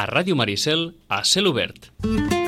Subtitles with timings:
[0.00, 1.90] a Ràdio Maricel a cel obert.
[2.08, 2.39] i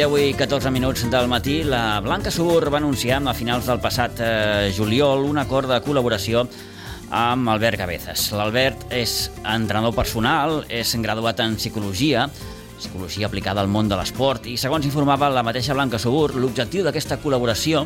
[0.00, 4.22] 10 i 14 minuts del matí, la Blanca Sur va anunciar a finals del passat
[4.24, 6.46] eh, juliol un acord de col·laboració
[7.12, 8.30] amb Albert Cabezas.
[8.32, 12.30] L'Albert és entrenador personal, és graduat en psicologia,
[12.78, 17.20] psicologia aplicada al món de l'esport, i segons informava la mateixa Blanca Subur, l'objectiu d'aquesta
[17.20, 17.84] col·laboració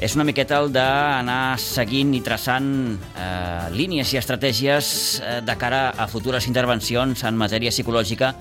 [0.00, 4.88] és una miqueta el d'anar seguint i traçant eh, línies i estratègies
[5.20, 8.32] eh, de cara a futures intervencions en matèria psicològica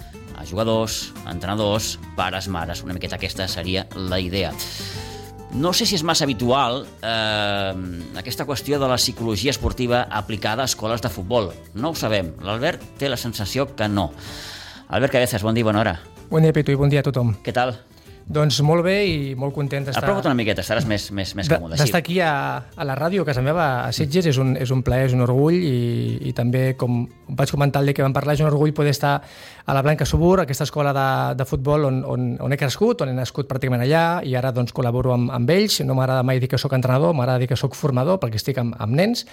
[0.44, 2.84] a jugadors, entrenadors, pares, mares.
[2.84, 4.52] Una miqueta aquesta seria la idea.
[5.54, 7.74] No sé si és massa habitual eh,
[8.18, 11.52] aquesta qüestió de la psicologia esportiva aplicada a escoles de futbol.
[11.76, 12.34] No ho sabem.
[12.42, 14.12] L'Albert té la sensació que no.
[14.90, 15.98] Albert Cabezas, bon dia, bona hora.
[16.30, 17.36] Bon dia, Pitu, i bon dia a tothom.
[17.46, 17.78] Què tal?
[18.24, 20.04] Doncs molt bé i molt content d'estar...
[20.06, 21.76] Aprova't una miqueta, estaràs més, més, més còmode.
[21.80, 22.32] D'estar aquí a,
[22.72, 25.26] a la ràdio, a casa meva, a Sitges, és un, és un plaer, és un
[25.26, 25.74] orgull i,
[26.30, 29.18] i també, com vaig comentar el dia que vam parlar, és un orgull poder estar
[29.66, 33.12] a la Blanca Subur, aquesta escola de, de futbol on, on, on he crescut, on
[33.12, 35.80] he nascut pràcticament allà, i ara doncs, col·laboro amb, amb ells.
[35.88, 38.76] No m'agrada mai dir que sóc entrenador, m'agrada dir que sóc formador, perquè estic amb,
[38.84, 39.24] amb nens,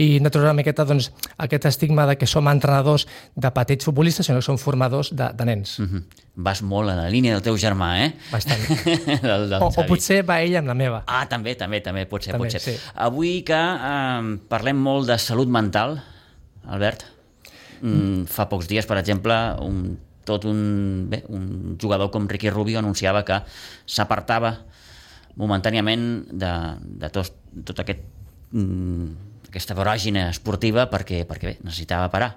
[0.00, 3.04] i no trobar una miqueta doncs, aquest estigma de que som entrenadors
[3.36, 5.78] de petits futbolistes, sinó que som formadors de, de nens.
[5.78, 6.22] Mm -hmm.
[6.34, 8.14] Vas molt en la línia del teu germà, eh?
[8.32, 8.60] Bastant.
[9.22, 11.04] del, del o, o potser va ell amb la meva.
[11.06, 12.60] Ah, també, també, també, pot ser, també, pot ser.
[12.60, 12.80] Sí.
[12.94, 16.00] Avui que eh, parlem molt de salut mental,
[16.66, 17.13] Albert,
[17.90, 18.24] mm.
[18.30, 20.60] fa pocs dies, per exemple, un, tot un,
[21.10, 23.40] bé, un jugador com Ricky Rubio anunciava que
[23.86, 24.56] s'apartava
[25.40, 26.52] momentàniament de,
[27.02, 27.32] de tot,
[27.66, 28.02] tot aquest
[28.54, 32.34] mm, aquesta voràgina esportiva perquè, perquè bé, necessitava parar.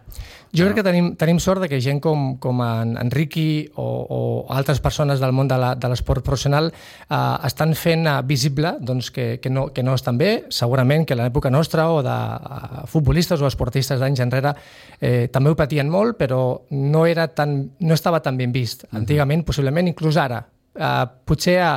[0.56, 3.84] Jo crec que tenim, tenim sort de que gent com, com en, en Ricky o,
[3.84, 4.20] o
[4.54, 7.18] altres persones del món de l'esport professional eh,
[7.50, 10.32] estan fent eh, visible doncs, que, que, no, que no estan bé.
[10.54, 14.54] Segurament que a l'època nostra o de uh, futbolistes o esportistes d'anys enrere
[15.02, 16.42] eh, també ho patien molt, però
[16.72, 18.88] no, era tan, no estava tan ben vist.
[18.96, 20.46] Antigament, possiblement, inclús ara.
[20.78, 21.72] Eh, potser a,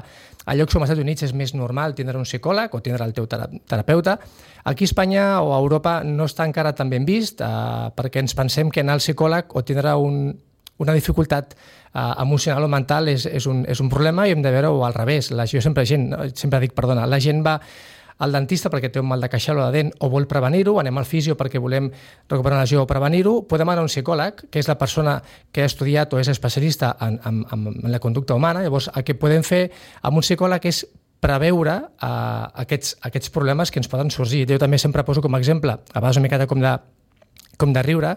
[0.50, 3.15] a llocs com als Estats Units és més normal tindre un psicòleg o tindre el
[3.15, 4.16] teu terapeuta.
[4.66, 8.34] Aquí a Espanya o a Europa no està encara tan ben vist eh, perquè ens
[8.34, 10.33] pensem que anar al psicòleg o tindre un,
[10.83, 14.50] una dificultat eh, emocional o mental és, és, un, és un problema i hem de
[14.50, 15.31] veure-ho al revés.
[15.31, 17.61] La, jo sempre, gent, sempre dic, perdona, la gent va
[18.20, 21.00] al dentista perquè té un mal de queixal o de dent o vol prevenir-ho, anem
[21.00, 21.88] al fisio perquè volem
[22.28, 25.19] recuperar una lesió o prevenir-ho, podem anar a un psicòleg, que és la persona
[25.53, 29.16] que ha estudiat o és especialista en, en, en la conducta humana, llavors el que
[29.16, 29.66] podem fer
[30.03, 30.84] amb un psicòleg és
[31.20, 34.47] preveure uh, aquests, aquests problemes que ens poden sorgir.
[34.48, 36.76] Jo també sempre poso com a exemple, a vegades una miqueta com de,
[37.60, 38.16] com de riure,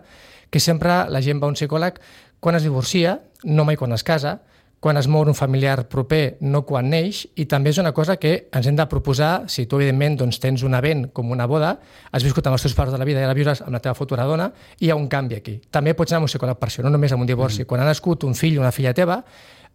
[0.50, 2.00] que sempre la gent va a un psicòleg
[2.44, 4.42] quan es divorcia, no mai quan es casa,
[4.84, 8.34] quan es mor un familiar proper, no quan neix, i també és una cosa que
[8.52, 11.78] ens hem de proposar, si tu evidentment doncs, tens un event com una boda,
[12.12, 13.96] has viscut amb els teus pares de la vida i ara viuràs amb la teva
[13.96, 14.50] futura dona,
[14.82, 15.54] i hi ha un canvi aquí.
[15.72, 17.62] També pots anar amb un psicòleg per això, no només amb un divorci.
[17.62, 17.70] Mm.
[17.70, 19.22] Quan ha nascut un fill o una filla teva,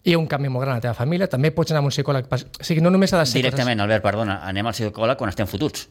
[0.04, 1.96] hi ha un canvi molt gran a la teva família, també pots anar amb un
[1.96, 2.28] psicòleg...
[2.28, 2.42] Per...
[2.44, 3.40] O sigui, no només ha de ser...
[3.40, 3.88] Directament, coses...
[3.88, 5.88] Albert, perdona, anem al psicòleg quan estem fotuts.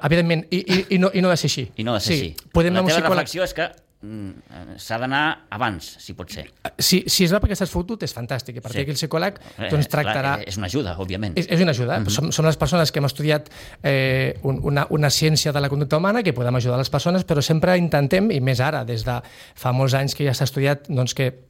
[0.00, 1.68] Evidentment, i, i, i, no, i no ha de ser així.
[1.76, 2.50] I no ha de ser sí, així.
[2.56, 3.20] Podem la teva psicòleg...
[3.20, 3.68] reflexió és que
[4.00, 6.46] s'ha d'anar abans, si pot ser.
[6.80, 8.56] Si, si es va perquè estàs fotut, és fantàstic.
[8.56, 8.84] I partir sí.
[8.84, 10.38] d'aquí el psicòleg eh, doncs, tractarà...
[10.40, 11.36] Clar, és una ajuda, òbviament.
[11.36, 11.98] És, és una ajuda.
[11.98, 12.16] Mm -hmm.
[12.16, 13.50] som, som les persones que hem estudiat
[13.82, 17.42] eh, un, una, una ciència de la conducta humana que podem ajudar les persones, però
[17.42, 19.20] sempre intentem, i més ara, des de
[19.54, 21.49] fa molts anys que ja s'ha estudiat, doncs que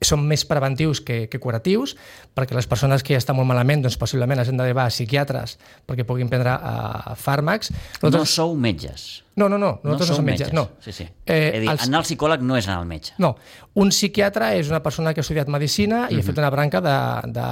[0.00, 1.96] són més preventius que, que curatius,
[2.36, 6.06] perquè les persones que ja estan molt malament, doncs possiblement de llevar a psiquiatres perquè
[6.08, 7.72] puguin prendre uh, fàrmacs.
[8.00, 8.20] Nosaltres...
[8.20, 9.08] No sou metges.
[9.36, 10.52] No, no, no, nosaltres no, no som metges.
[10.52, 10.56] metges.
[10.56, 10.82] No.
[10.84, 11.08] Sí, sí.
[11.24, 11.86] Eh, dir, els...
[11.88, 13.16] anar al psicòleg no és anar al metge.
[13.22, 13.34] No,
[13.80, 16.20] un psiquiatre és una persona que ha estudiat medicina i uh -huh.
[16.20, 16.96] ha fet una branca de,
[17.32, 17.48] de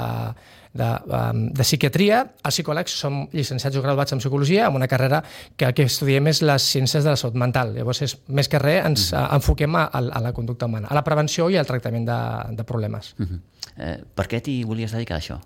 [0.73, 2.23] de, um, de psiquiatria.
[2.45, 5.23] Els psicòlegs som llicenciats o graduats en psicologia, amb una carrera
[5.57, 7.75] que el que estudiem és les ciències de la salut mental.
[7.77, 11.05] Llavors, és, més que res, ens uh, enfoquem a, a la conducta humana, a la
[11.07, 12.21] prevenció i al tractament de,
[12.57, 13.15] de problemes.
[13.19, 13.41] Uh -huh.
[13.77, 15.41] eh, per què t'hi volies dedicar a això?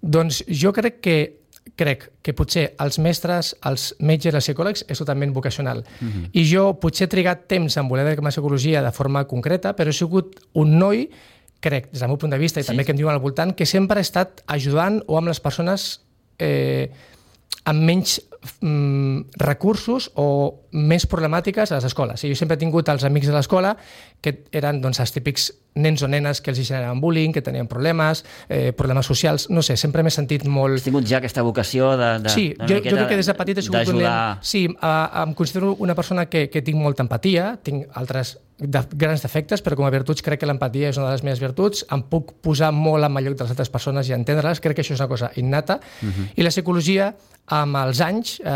[0.00, 5.32] Doncs jo crec que crec que potser els mestres, els metges, els psicòlegs és totalment
[5.34, 5.78] vocacional.
[6.00, 6.28] Uh -huh.
[6.32, 9.88] I jo potser he trigat temps en voler dedicar-me a psicologia de forma concreta, però
[9.88, 11.10] he sigut un noi
[11.66, 12.70] crec, des del meu punt de vista, i sí.
[12.70, 15.90] també que em diuen al voltant, que sempre he estat ajudant o amb les persones
[16.38, 16.88] eh,
[17.66, 18.20] amb menys
[18.60, 20.26] mm, recursos o
[20.72, 22.22] més problemàtiques a les escoles.
[22.22, 23.74] I jo sempre he tingut els amics de l'escola
[24.22, 28.24] que eren doncs, els típics nens o nenes que els generaven bullying, que tenien problemes,
[28.48, 30.78] eh, problemes socials, no sé, sempre m'he sentit molt...
[30.78, 32.10] Has tingut ja aquesta vocació de...
[32.24, 34.40] de sí, jo, jo crec que des de petit he sigut un nen...
[34.46, 39.20] Sí, uh, em considero una persona que, que tinc molta empatia, tinc altres de grans
[39.20, 42.02] defectes, però com a virtuts crec que l'empatia és una de les meves virtuts, em
[42.08, 44.94] puc posar molt en el lloc de les altres persones i entendre-les, crec que això
[44.96, 46.28] és una cosa innata, uh -huh.
[46.36, 47.14] i la psicologia
[47.46, 48.50] amb els anys eh,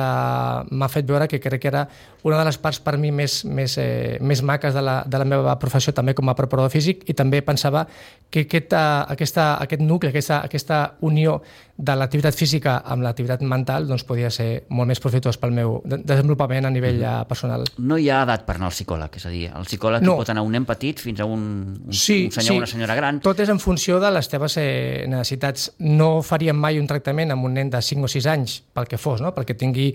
[0.70, 1.88] m'ha fet veure que crec que era
[2.26, 5.25] una de les parts per mi més, més, eh, més maques de la, de la
[5.25, 7.87] meva professió també com a preparador físic i també pensava
[8.31, 11.41] que aquesta, aquesta, aquest nucli, aquesta, aquesta unió
[11.80, 16.68] de l'activitat física amb l'activitat mental doncs podia ser molt més profitós pel meu desenvolupament
[16.68, 17.28] a nivell mm.
[17.30, 17.64] personal.
[17.78, 20.18] No hi ha edat per anar al psicòleg, és a dir, el psicòleg no.
[20.20, 21.42] pot anar un nen petit fins a un,
[21.86, 22.58] un, sí, un senyor o sí.
[22.64, 23.22] una senyora gran.
[23.24, 25.70] Tot és en funció de les teves eh, necessitats.
[25.88, 29.00] No faríem mai un tractament amb un nen de 5 o 6 anys, pel que
[29.00, 29.32] fos, no?
[29.36, 29.88] perquè tingui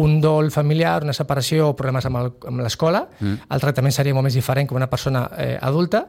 [0.00, 3.06] un dol familiar, una separació o problemes amb l'escola.
[3.20, 3.50] Mm.
[3.54, 6.08] El tractament seria molt més diferent que una persona eh, adulta.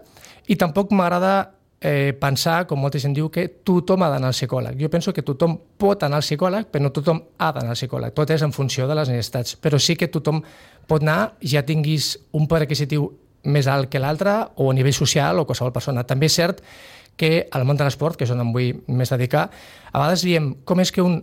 [0.50, 4.78] I tampoc m'agrada eh, pensar, com molta gent diu, que tothom ha d'anar al psicòleg.
[4.80, 8.13] Jo penso que tothom pot anar al psicòleg, però no tothom ha d'anar al psicòleg.
[8.13, 9.57] Tot és en funció de les necessitats.
[9.57, 10.44] Però sí que tothom
[10.88, 13.10] pot anar, ja tinguis un poder adquisitiu
[13.50, 16.06] més alt que l'altre, o a nivell social, o qualsevol persona.
[16.06, 16.62] També és cert
[17.18, 19.50] que al món de l'esport, que és on em vull més dedicar,
[19.92, 21.19] a vegades diem com és que un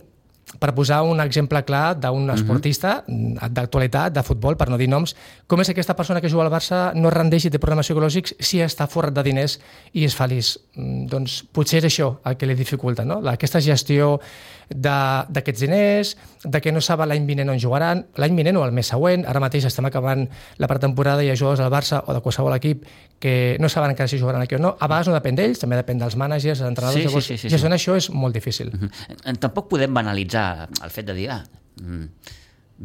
[0.57, 2.35] per posar un exemple clar d'un mhm.
[2.35, 3.49] esportista uh -huh.
[3.49, 5.15] d'actualitat, de futbol, per no dir noms,
[5.47, 8.59] com és aquesta persona que juga al Barça no rendeix i té problemes psicològics si
[8.59, 9.59] està forrat de diners
[9.93, 10.57] i és feliç?
[10.75, 13.21] Mm, doncs potser és això el que li dificulta, no?
[13.29, 14.19] Aquesta gestió
[14.69, 18.87] d'aquests diners, de que no saben l'any vinent on jugaran, l'any vinent o el mes
[18.87, 22.21] següent, ara mateix estem acabant la pretemporada i hi ha jugadors del Barça o de
[22.21, 22.85] qualsevol equip
[23.19, 24.77] que no saben encara si jugaran aquí o no.
[24.79, 27.49] A vegades no depèn d'ells, també depèn dels mànagers, dels entrenadors, sí, llavors sí, sí,
[27.49, 27.67] sí, sí.
[27.67, 28.71] això és molt difícil.
[28.73, 29.37] Uh -huh.
[29.39, 30.38] Tampoc podem banalitzar
[30.69, 31.41] el fet de dir, ah,
[31.81, 32.35] mm,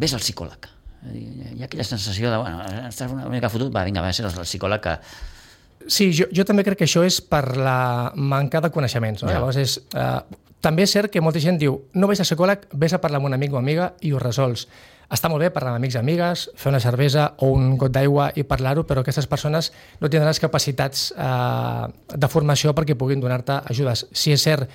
[0.01, 0.71] vés al psicòleg.
[1.05, 4.45] Hi ha aquella sensació de, bueno, estàs una mica fotut, va, vinga, va, ser el
[4.47, 4.99] psicòleg que,
[5.87, 9.23] Sí, jo, jo també crec que això és per la manca de coneixements.
[9.23, 9.29] No?
[9.29, 9.37] Ja.
[9.37, 12.95] Llavors és, eh, també és cert que molta gent diu no vés a psicòleg, vés
[12.97, 14.67] a parlar amb un amic o amiga i ho resols.
[15.13, 18.31] Està molt bé parlar amb amics i amigues, fer una cervesa o un got d'aigua
[18.41, 21.85] i parlar-ho, però aquestes persones no tindran les capacitats eh,
[22.17, 24.07] de formació perquè puguin donar-te ajudes.
[24.13, 24.71] Si és cert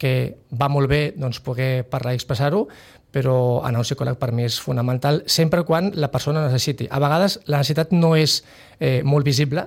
[0.00, 0.14] que
[0.56, 2.64] va molt bé doncs, poder parlar i expressar-ho,
[3.10, 6.86] però anar a un psicòleg per mi és fonamental sempre quan la persona necessiti.
[6.90, 8.40] A vegades la necessitat no és
[8.78, 9.66] eh, molt visible,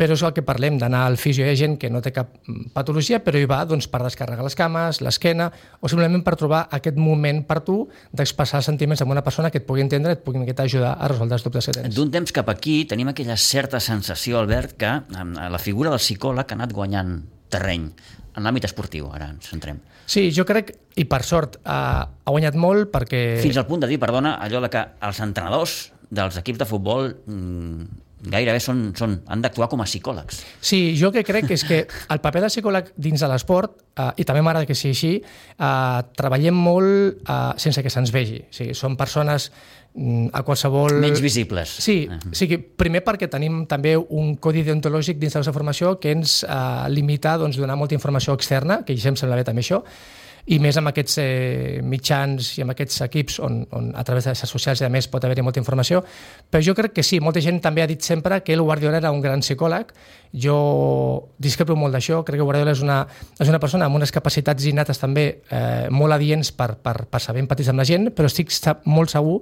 [0.00, 1.44] però és el que parlem, d'anar al fisio.
[1.44, 2.32] Hi ha gent que no té cap
[2.74, 5.50] patologia, però hi va doncs, per descarregar les cames, l'esquena,
[5.80, 7.82] o simplement per trobar aquest moment per tu
[8.16, 11.44] d'expressar sentiments amb una persona que et pugui entendre, et pugui ajudar a resoldre els
[11.44, 11.94] dubtes que tens.
[11.96, 16.58] D'un temps cap aquí tenim aquella certa sensació, Albert, que la figura del psicòleg ha
[16.58, 17.90] anat guanyant terreny
[18.36, 19.80] en l'àmbit esportiu, ara ens centrem.
[20.10, 23.40] Sí, jo crec, i per sort, ha, ha guanyat molt perquè...
[23.42, 27.12] Fins al punt de dir, perdona, allò de que els entrenadors dels equips de futbol
[27.26, 27.84] mmm,
[28.20, 30.42] gairebé són, són, han d'actuar com a psicòlegs.
[30.60, 34.26] Sí, jo que crec és que el paper del psicòleg dins de l'esport, eh, i
[34.28, 38.42] també m'agrada que sigui així, eh, treballem molt eh, sense que se'ns vegi.
[38.44, 39.50] O sigui, són persones
[39.94, 41.00] mm, a qualsevol...
[41.00, 41.72] Menys visibles.
[41.80, 42.34] Sí, uh -huh.
[42.36, 46.42] sigui, primer perquè tenim també un codi deontològic dins de la nostra formació que ens
[46.44, 49.82] eh, limita doncs, donar molta informació externa, que ja em sembla bé també això,
[50.50, 54.32] i més amb aquests eh, mitjans i amb aquests equips on, on a través de
[54.34, 56.02] les socials i a més pot haver-hi molta informació,
[56.50, 59.12] però jo crec que sí, molta gent també ha dit sempre que el Guardiola era
[59.14, 59.92] un gran psicòleg,
[60.44, 60.56] jo
[61.38, 63.04] discrepo molt d'això, crec que Guardiola és una,
[63.38, 67.44] és una persona amb unes capacitats innates també eh, molt adients per, per, per saber
[67.46, 68.50] empatitzar amb la gent, però estic
[68.90, 69.38] molt segur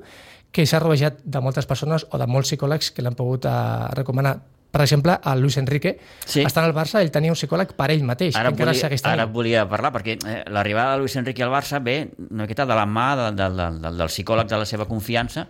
[0.53, 3.57] que s'ha rodejat de moltes persones o de molts psicòlegs que l'han pogut eh,
[3.97, 4.39] recomanar
[4.71, 5.95] per exemple, el Luis Enrique,
[6.27, 6.43] sí.
[6.45, 9.05] estant al Barça, ell tenia un psicòleg per ell mateix, ara que encara volia, segueix
[9.05, 9.23] tenint.
[9.23, 12.77] Ara volia parlar, perquè eh, l'arribada de Luis Enrique al Barça ve una miqueta de
[12.77, 15.49] la mà de, de, de, de, del psicòleg de la seva confiança,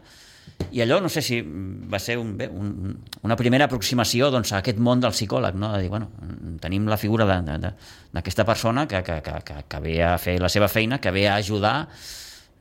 [0.71, 2.95] i allò, no sé si va ser un, bé, un,
[3.27, 5.73] una primera aproximació doncs, a aquest món del psicòleg, no?
[5.75, 6.11] de dir, bueno,
[6.63, 10.69] tenim la figura d'aquesta persona que, que, que, que, que ve a fer la seva
[10.69, 11.77] feina, que ve a ajudar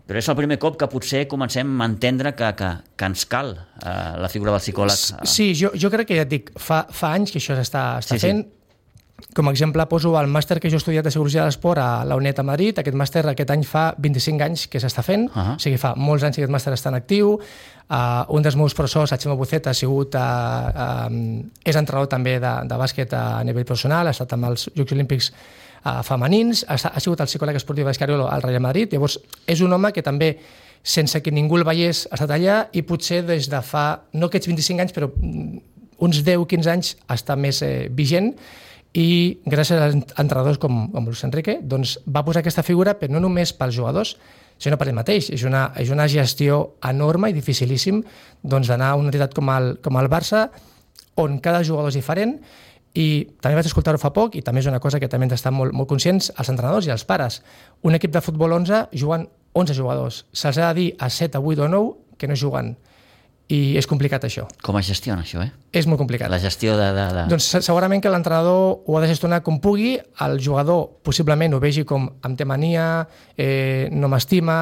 [0.08, 3.58] però és el primer cop que potser comencem a entendre que, que, que ens cal
[3.58, 5.26] eh, la figura del psicòleg.
[5.28, 8.20] Sí, jo, jo crec que ja et dic, fa, fa anys que això s'està sí,
[8.22, 8.46] fent.
[8.46, 8.54] Sí.
[9.34, 12.06] com a exemple poso el màster que jo he estudiat de Psicologia de l'Esport a
[12.06, 12.80] la UNED a Madrid.
[12.80, 15.46] Aquest màster aquest any fa 25 anys que s'està fent, uh Ahà.
[15.48, 15.56] -huh.
[15.56, 17.40] o sigui, fa molts anys que aquest màster està en actiu.
[17.90, 22.40] Uh, un dels meus professors, el Ximo Buceta, ha sigut, uh, uh, és entrenador també
[22.40, 25.34] de, de bàsquet a nivell professional, ha estat amb els Jocs Olímpics
[25.88, 29.18] uh, femenins, ha, ha sigut el psicòleg esportiu d'Escariolo al Real Madrid, llavors
[29.48, 30.34] és un home que també
[30.84, 34.52] sense que ningú el veiés, ha estat allà i potser des de fa, no aquests
[34.52, 35.60] 25 anys, però mm,
[36.06, 38.34] uns 10-15 anys està més eh, vigent
[38.98, 39.08] i
[39.46, 39.90] gràcies a
[40.22, 44.16] entrenadors com, com Luis Enrique doncs va posar aquesta figura però no només pels jugadors
[44.58, 45.30] sinó per ell mateix.
[45.34, 48.02] És una, és una gestió enorme i dificilíssim
[48.42, 50.48] doncs, d'anar a una entitat com el, com el Barça
[51.22, 52.38] on cada jugador és diferent
[52.98, 53.06] i
[53.44, 55.76] també vaig escoltar-ho fa poc i també és una cosa que també hem d'estar molt,
[55.78, 57.42] molt conscients els entrenadors i els pares.
[57.86, 60.24] Un equip de futbol 11 juguen 11 jugadors.
[60.34, 62.76] Se'ls ha de dir a 7, a 8 o 9 que no juguen.
[63.48, 64.44] I és complicat això.
[64.66, 65.52] Com es gestiona això, eh?
[65.72, 66.28] És molt complicat.
[66.34, 66.88] La gestió de...
[66.98, 67.22] de, de...
[67.32, 69.94] Doncs se- segurament que l'entrenador ho ha de gestionar com pugui,
[70.26, 73.06] el jugador possiblement ho vegi com em té mania,
[73.40, 74.58] eh, no m'estima,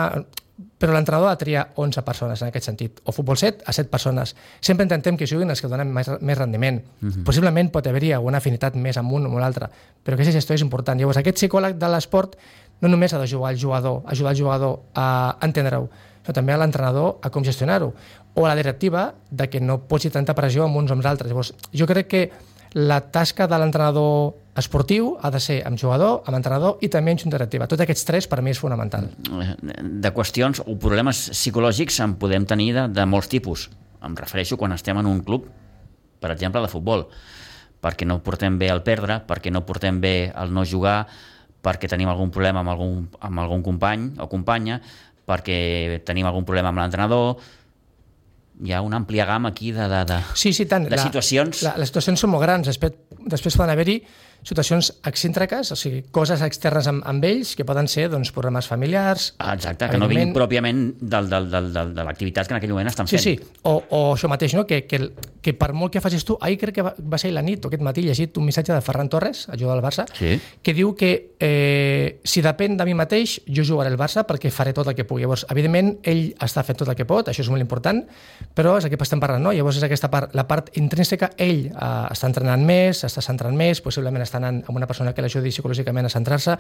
[0.86, 3.90] però l'entrenador ha de triar 11 persones en aquest sentit, o futbol 7 a 7
[3.90, 4.36] persones.
[4.62, 6.78] Sempre intentem que juguin els que donen més, més rendiment.
[7.02, 7.24] Uh -huh.
[7.26, 9.66] Possiblement pot haver-hi alguna afinitat més amb un o amb l'altre,
[10.06, 11.00] però aquesta gestió és important.
[11.00, 12.36] Llavors, aquest psicòleg de l'esport
[12.82, 15.90] no només ha de jugar al jugador, ajudar el jugador a entendre-ho,
[16.22, 17.94] sinó també a l'entrenador a com gestionar-ho,
[18.36, 21.10] o a la directiva de que no posi tanta pressió amb uns o amb els
[21.10, 21.30] altres.
[21.30, 22.32] Llavors, jo crec que
[22.74, 27.22] la tasca de l'entrenador esportiu ha de ser amb jugador, amb entrenador i també amb
[27.22, 27.68] junta directiva.
[27.68, 29.10] Tots aquests tres per mi és fonamental.
[29.22, 33.70] de qüestions o problemes psicològics en podem tenir de, de molts tipus.
[34.06, 35.48] Em refereixo quan estem en un club,
[36.22, 37.08] per exemple, de futbol,
[37.82, 41.06] perquè no portem bé el perdre, perquè no portem bé el no jugar,
[41.66, 44.80] perquè tenim algun problema amb algun, amb algun company o companya,
[45.26, 47.38] perquè tenim algun problema amb l'entrenador...
[48.64, 50.86] Hi ha una àmplia gamma aquí de, de, de, Sí, sí, tant.
[50.88, 51.60] de situacions...
[51.66, 52.70] La, les situacions són molt grans.
[52.70, 52.94] Després,
[53.28, 53.98] després poden haver-hi
[54.46, 59.32] situacions excèntriques, o sigui, coses externes amb, amb ells, que poden ser doncs, problemes familiars...
[59.42, 62.74] Ah, Exacte, que no vinguin pròpiament del, del, del, del, de l'activitat que en aquell
[62.76, 63.24] moment estan Sí, fent.
[63.42, 64.68] sí, o, o això mateix, no?
[64.70, 65.00] que, que,
[65.42, 67.72] que per molt que facis tu, ahir crec que va, va ser la nit o
[67.72, 70.38] aquest matí llegit un missatge de Ferran Torres, a jugador del Barça, Sí.
[70.62, 74.74] que diu que eh, si depèn de mi mateix, jo jugaré al Barça perquè faré
[74.78, 75.24] tot el que pugui.
[75.26, 78.04] Llavors, evidentment, ell està fent tot el que pot, això és molt important,
[78.56, 79.54] però és el que estem parlant, no?
[79.56, 83.82] Llavors és aquesta part, la part intrínseca, ell eh, està entrenant més, està centrant més,
[83.82, 86.58] possiblement està anant amb una persona que l'ajudi psicològicament a centrar-se,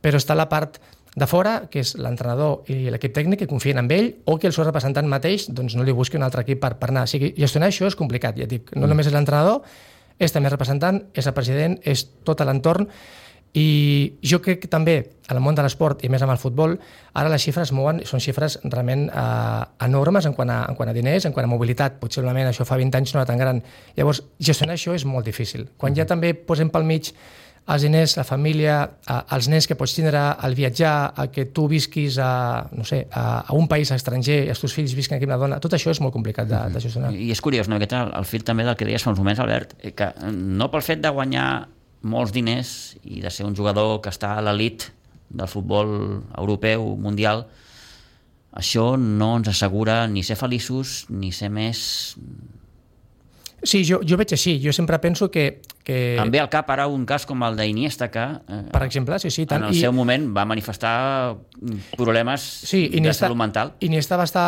[0.00, 0.78] però està la part
[1.16, 4.54] de fora, que és l'entrenador i l'equip tècnic que confien en ell o que el
[4.56, 7.06] seu representant mateix doncs, no li busqui un altre equip per, per anar.
[7.08, 8.74] O sigui, gestionar això és complicat, ja et dic.
[8.76, 9.62] No només és l'entrenador,
[10.20, 12.90] és també el representant, és el president, és tot l'entorn
[13.56, 14.96] i jo crec que també
[15.26, 16.76] en el món de l'esport i més amb el futbol,
[17.16, 20.94] ara les xifres mouen, són xifres realment eh, enormes en quant, a, en quant a
[20.94, 21.96] diners, en quant a mobilitat.
[22.02, 23.62] Possiblement això fa 20 anys no era tan gran.
[23.96, 25.66] Llavors, gestionar això és molt difícil.
[25.80, 27.10] Quan ja també posem pel mig
[27.66, 28.76] els diners, la família,
[29.08, 33.06] eh, els nens que pots tindre, el viatjar, a que tu visquis a, no sé,
[33.10, 35.74] a, a un país estranger i els teus fills visquin aquí amb una dona, tot
[35.74, 37.10] això és molt complicat de, de gestionar.
[37.16, 37.80] I és curiós, no?
[37.80, 40.70] Aquest el, el fil també del que deies fa uns moments, Albert, eh, que no
[40.70, 41.48] pel fet de guanyar
[42.02, 44.90] molts diners i de ser un jugador que està a l'elit
[45.28, 45.88] del futbol
[46.36, 47.46] europeu, mundial,
[48.56, 51.80] això no ens assegura ni ser feliços ni ser més...
[53.66, 54.56] Sí, jo, jo veig així.
[54.62, 55.60] Jo sempre penso que...
[55.84, 59.18] que Em ve al cap ara un cas com el d'Iniesta, que eh, per exemple,
[59.22, 59.46] sí, sí.
[59.50, 61.34] en el seu moment va manifestar
[61.96, 64.46] problemes Sí, de Iniesta, salut mental Iniesta va estar,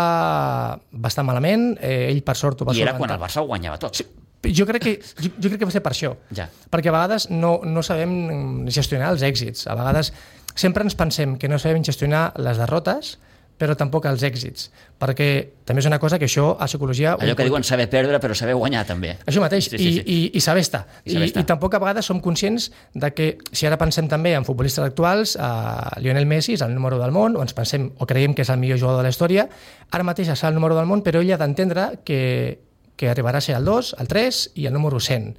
[0.78, 3.50] va estar malament, eh, ell per sort ho va i era quan el Barça ho
[3.50, 3.98] guanyava tot.
[3.98, 4.06] Sí,
[4.54, 6.14] jo crec que, jo, jo crec que va ser per això.
[6.34, 6.46] Ja.
[6.70, 9.66] Perquè a vegades no, no sabem gestionar els èxits.
[9.66, 10.12] A vegades
[10.54, 13.16] sempre ens pensem que no sabem gestionar les derrotes,
[13.58, 14.68] però tampoc els èxits.
[14.98, 15.28] Perquè
[15.66, 17.16] també és una cosa que això a psicologia...
[17.18, 19.16] Allò que diuen saber perdre però saber guanyar també.
[19.26, 20.02] Això mateix, Sí, sí, sí.
[20.04, 20.84] I, i, i saber estar.
[21.04, 21.32] I saber I.
[21.42, 25.34] I tampoc a vegades som conscients de que, si ara pensem també en futbolistes actuals,
[25.34, 28.54] eh, Lionel Messi és el número del món, o ens pensem, o creiem que és
[28.54, 29.48] el millor jugador de la història,
[29.90, 32.62] ara mateix és el número del món, però ell ha d'entendre que,
[32.96, 35.32] que arribarà a ser el 2, el 3 i el número 100.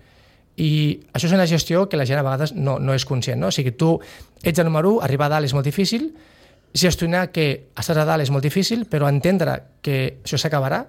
[0.59, 0.71] I
[1.15, 3.39] això és una gestió que la gent a vegades no, no és conscient.
[3.39, 3.47] No?
[3.47, 3.93] O sigui, tu
[4.43, 6.11] ets el número 1, arribar a dalt és molt difícil,
[6.73, 10.83] gestionar que estàs a dalt és molt difícil, però entendre que això s'acabarà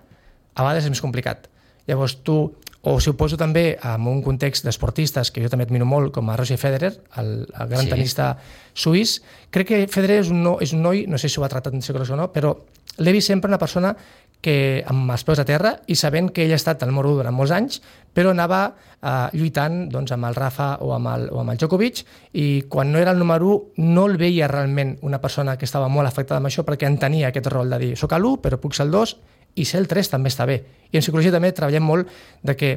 [0.54, 1.48] a vegades és més complicat.
[1.88, 2.36] Llavors tu,
[2.82, 6.28] o si ho poso també en un context d'esportistes que jo també admiro molt, com
[6.30, 7.90] a Roger Federer, el, el gran Sí.
[7.90, 8.38] tenista
[8.74, 11.48] suís, crec que Federer és un, no, és un noi, no sé si ho ha
[11.52, 12.54] tractat en psicòleg o no, però
[12.98, 13.94] l'he vist sempre una persona
[14.40, 17.36] que amb els peus a terra i sabent que ell ha estat número 1 durant
[17.36, 17.80] molts anys,
[18.14, 22.04] però anava eh, lluitant doncs, amb el Rafa o amb el, o amb el Djokovic
[22.40, 25.88] i quan no era el número 1 no el veia realment una persona que estava
[25.88, 28.88] molt afectada amb això perquè entenia aquest rol de dir soc l'1 però puc ser
[28.88, 29.16] el 2
[29.60, 30.60] i ser el 3 també està bé.
[30.90, 32.08] I en psicologia també treballem molt
[32.42, 32.70] de que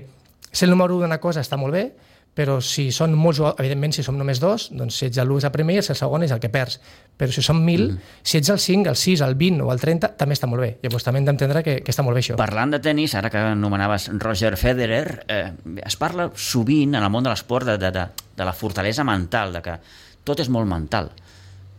[0.51, 1.91] ser el número 1 d'una cosa està molt bé,
[2.33, 5.45] però si són molts jugadors, evidentment si som només dos, doncs si ets l'1 és
[5.45, 6.79] el primer i el segon és el que perds.
[7.17, 8.13] Però si som 1.000, mm.
[8.25, 10.71] si ets el 5, el 6, el 20 o el 30, també està molt bé.
[10.81, 12.39] Llavors també hem d'entendre que, que està molt bé això.
[12.41, 15.53] Parlant de tennis, ara que anomenaves Roger Federer, eh,
[15.85, 19.53] es parla sovint en el món de l'esport de, de, de, de la fortalesa mental,
[19.53, 19.77] de que
[20.25, 21.13] tot és molt mental.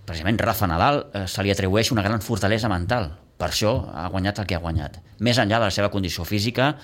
[0.06, 3.10] Precisament Rafa Nadal eh, se li atribueix una gran fortalesa mental.
[3.34, 5.02] Per això ha guanyat el que ha guanyat.
[5.18, 6.76] Més enllà de la seva condició física,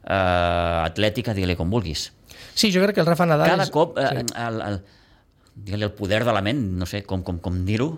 [0.00, 2.14] eh, atlètica, digue-li com vulguis
[2.58, 3.52] Sí, jo crec que el Rafa Nadal...
[3.54, 3.74] Cada és...
[3.74, 4.34] cop, eh, sí.
[4.48, 4.80] el, el,
[5.58, 7.92] digue el poder de la ment, no sé com, com, com dir-ho.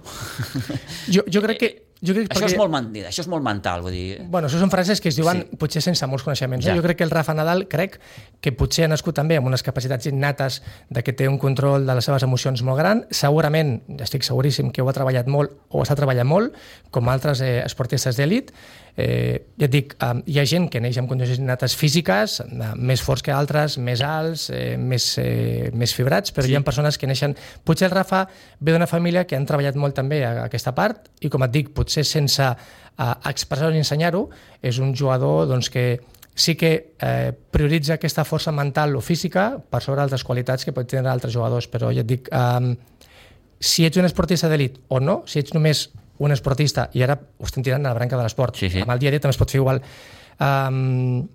[1.09, 1.71] Jo, jo crec que...
[2.00, 2.55] Jo crec això, perquè...
[2.55, 4.23] és molt, man- això és molt mental, vull dir...
[4.33, 5.59] Bueno, això són frases que es diuen Sí.
[5.61, 6.64] potser sense molts coneixements.
[6.64, 6.73] Ja.
[6.73, 6.79] Ja.
[6.81, 7.99] Jo crec que el Rafa Nadal, crec
[8.40, 11.99] que potser ha nascut també amb unes capacitats innates de que té un control de
[11.99, 13.02] les seves emocions molt gran.
[13.12, 16.57] Segurament, estic seguríssim que ho ha treballat molt o està treballant molt,
[16.90, 18.49] com altres eh, esportistes d'èlit.
[18.97, 22.73] Eh, ja et dic, eh, hi ha gent que neix amb condicions innates físiques, eh,
[22.76, 26.52] més forts que altres, més alts, eh, més, eh, més fibrats, però Sí.
[26.52, 27.37] hi ha persones que neixen...
[27.64, 28.26] Potser el Rafa
[28.61, 31.50] ve d'una família que han treballat molt també a, a aquesta part i, com et
[31.50, 34.28] dic, potser sense eh, expressar-ho ni ensenyar-ho,
[34.62, 36.00] és un jugador doncs, que
[36.35, 40.87] sí que eh, prioritza aquesta força mental o física per sobre altres qualitats que pot
[40.88, 42.76] tenir altres jugadors, però ja et dic, eh,
[43.61, 45.90] si ets un esportista d'elit o no, si ets només
[46.21, 48.81] un esportista, i ara ho estem tirant a la branca de l'esport, Sí, sí.
[48.85, 49.81] amb el dia a dia també es pot fer igual,
[50.41, 51.27] um,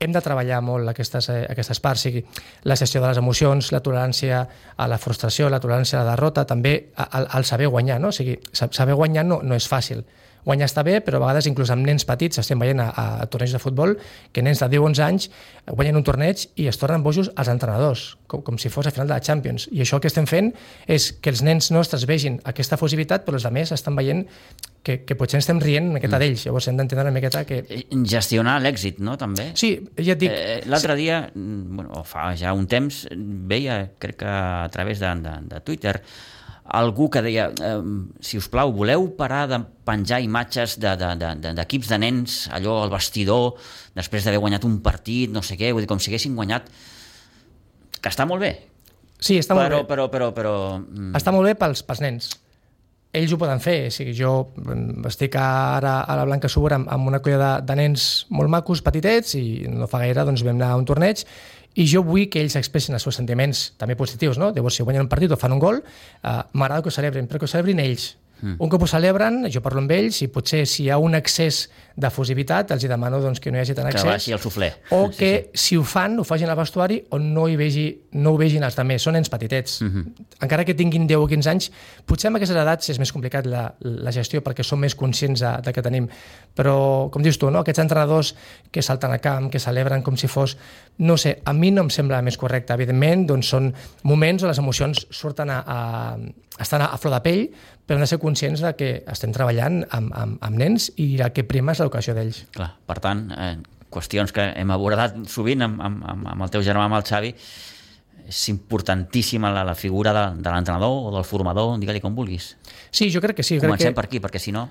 [0.00, 2.22] hem de treballar molt aquestes, eh, aquestes parts, sigui
[2.64, 4.46] la gestió de les emocions, la tolerància
[4.76, 8.08] a la frustració, la tolerància a la derrota, també el, el saber guanyar, no?
[8.08, 10.04] O sigui, sa- saber guanyar no, no és fàcil.
[10.44, 13.58] Guanyar està bé, però a vegades inclús amb nens petits estem veient a, a tornejos
[13.58, 13.96] de futbol
[14.32, 15.28] que nens de 10-11 anys
[15.68, 19.08] guanyen un torneig i es tornen bojos als entrenadors, com, com si fos a final
[19.10, 19.68] de la Champions.
[19.72, 20.52] I això que estem fent
[20.90, 24.26] és que els nens nostres vegin aquesta efusivitat, però els altres estan veient
[24.82, 26.22] que, que potser estem rient una miqueta mm.
[26.22, 26.46] d'ells.
[26.48, 27.60] Llavors hem d'entendre una miqueta que...
[27.68, 29.50] Eh, Gestionar l'èxit, no?, també.
[29.60, 30.32] Sí, ja et dic...
[30.32, 33.04] Eh, L'altre dia, mm, bueno, fa ja un temps,
[33.50, 35.98] veia, crec que a través de, de, de Twitter,
[36.64, 37.82] algú que deia, eh,
[38.20, 42.82] si us plau, voleu parar de penjar imatges d'equips de, de, de, de nens, allò
[42.84, 43.54] al vestidor,
[43.96, 46.68] després d'haver guanyat un partit, no sé què, vull dir, com si haguessin guanyat,
[48.00, 48.54] que està molt bé,
[49.20, 49.88] Sí, està molt però, bé.
[49.88, 52.30] però, però, però, mm, Està molt bé pels, pels nens.
[53.12, 53.88] Ells ho poden fer.
[53.88, 54.32] O sigui, jo
[55.10, 58.80] estic ara a la Blanca Subur amb, amb una colla de, de nens molt macos,
[58.86, 61.24] petitets, i no fa gaire doncs, vam anar a un torneig
[61.74, 64.50] i jo vull que ells expressin els seus sentiments també positius, no?
[64.54, 67.38] Llavors, si guanyen un partit o fan un gol, eh, m'agrada que ho celebrin, però
[67.38, 68.14] que ho celebrin ells.
[68.40, 68.56] Mm.
[68.58, 71.68] Un cop ho celebren, jo parlo amb ells i potser si hi ha un excés
[72.00, 74.72] d'efusivitat, els hi demano doncs, que no hi hagi tant que excés baixi el suflé.
[74.96, 78.40] o que si ho fan, ho facin al vestuari on no hi vegi, no ho
[78.40, 79.02] vegin els altres.
[79.02, 79.80] Són nens petitets.
[79.82, 80.26] Mm -hmm.
[80.42, 81.70] Encara que tinguin 10 o 15 anys,
[82.06, 85.52] potser amb aquestes edats és més complicat la, la gestió perquè som més conscients de,
[85.62, 86.08] de que tenim.
[86.56, 87.60] Però, com dius tu, no?
[87.60, 88.34] aquests entrenadors
[88.70, 90.56] que salten a camp, que celebren com si fos...
[90.98, 92.74] No sé, a mi no em sembla més correcte.
[92.74, 96.16] Evidentment, doncs són moments on les emocions surten a, a,
[96.60, 97.48] estan a, a flor de pell,
[97.90, 101.32] però hem de ser conscients de que estem treballant amb, amb, amb nens i el
[101.34, 102.44] que prima és l'educació d'ells.
[102.54, 103.56] Clar, per tant, eh,
[103.90, 107.32] qüestions que hem abordat sovint amb, amb, amb, amb el teu germà, amb el Xavi,
[108.30, 112.52] és importantíssima la, la figura de, de l'entrenador o del formador, digue-li com vulguis.
[112.94, 113.56] Sí, jo crec que sí.
[113.58, 113.98] Jo crec Comencem que...
[113.98, 114.68] per aquí, perquè si no...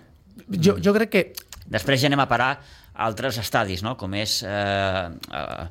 [0.56, 1.26] Jo, jo crec que
[1.70, 3.94] Després ja anem a parar a altres estadis, no?
[3.98, 5.66] com és eh, eh,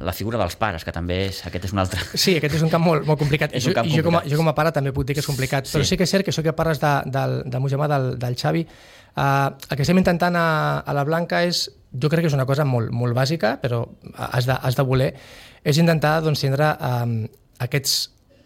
[0.00, 2.00] la figura dels pares, que també és, aquest és un altre...
[2.14, 3.52] Sí, aquest és un camp molt, molt complicat.
[3.58, 5.16] És un jo, camp i jo, com a, jo com a pare també puc dir
[5.18, 5.76] que és complicat, Sí.
[5.76, 8.12] però sí que és cert que això que parles de, del, del meu germà, del,
[8.22, 10.46] del Xavi, uh, el que estem intentant a,
[10.80, 13.82] a la Blanca és, jo crec que és una cosa molt, molt bàsica, però
[14.16, 15.12] has de, has de voler,
[15.62, 17.18] és intentar doncs, tindre um,
[17.62, 17.98] aquests,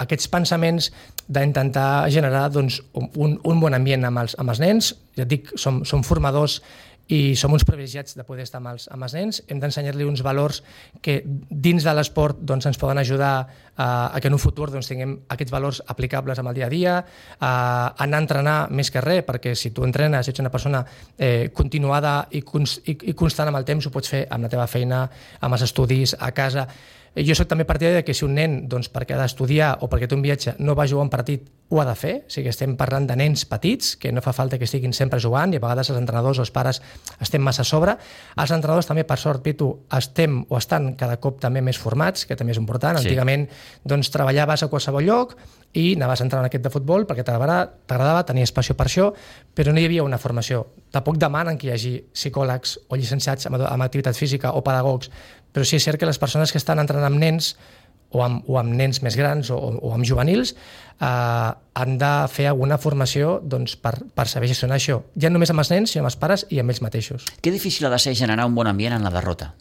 [0.02, 0.90] aquests pensaments
[1.28, 4.92] d'intentar generar doncs, un, un bon ambient amb els, amb els nens.
[5.16, 6.60] Ja et dic, som, som formadors
[7.08, 9.38] i som uns privilegiats de poder estar amb els, amb els nens.
[9.46, 10.62] Hem d'ensenyar-li uns valors
[11.02, 13.34] que dins de l'esport doncs, ens poden ajudar
[13.76, 16.72] a, a que en un futur doncs, tinguem aquests valors aplicables amb el dia a
[16.72, 16.96] dia,
[17.38, 17.52] a
[18.02, 20.82] anar a entrenar més que res, perquè si tu entrenes, ets una persona
[21.16, 24.52] eh, continuada i, cons, i, i constant amb el temps, ho pots fer amb la
[24.52, 25.06] teva feina,
[25.40, 26.66] amb els estudis, a casa.
[27.16, 30.08] Jo sóc també partidari de que si un nen, doncs, perquè ha d'estudiar o perquè
[30.08, 32.12] té un viatge, no va jugar un partit, ho ha de fer.
[32.26, 35.54] O sigui, estem parlant de nens petits, que no fa falta que estiguin sempre jugant,
[35.54, 36.82] i a vegades els entrenadors o els pares
[37.24, 37.96] estem massa a sobre.
[38.36, 42.36] Els entrenadors també, per sort, Pitu, estem o estan cada cop també més formats, que
[42.36, 43.00] també és important.
[43.00, 43.08] Sí.
[43.08, 43.48] Antigament,
[43.84, 45.36] doncs, treballaves a qualsevol lloc
[45.76, 49.10] i anaves a entrar en aquest de futbol perquè t'agradava, tenies passió per això,
[49.56, 50.64] però no hi havia una formació.
[50.92, 55.10] Tampoc demanen que hi hagi psicòlegs o llicenciats en, en activitat física o pedagogs,
[55.56, 57.54] però sí és cert que les persones que estan entrant amb nens
[58.12, 62.50] o amb, o amb nens més grans o, o amb juvenils eh, han de fer
[62.50, 65.00] alguna formació doncs, per, per saber gestionar això.
[65.16, 67.26] Ja no només amb els nens, sinó amb els pares i amb ells mateixos.
[67.40, 69.54] Que difícil ha de ser generar un bon ambient en la derrota.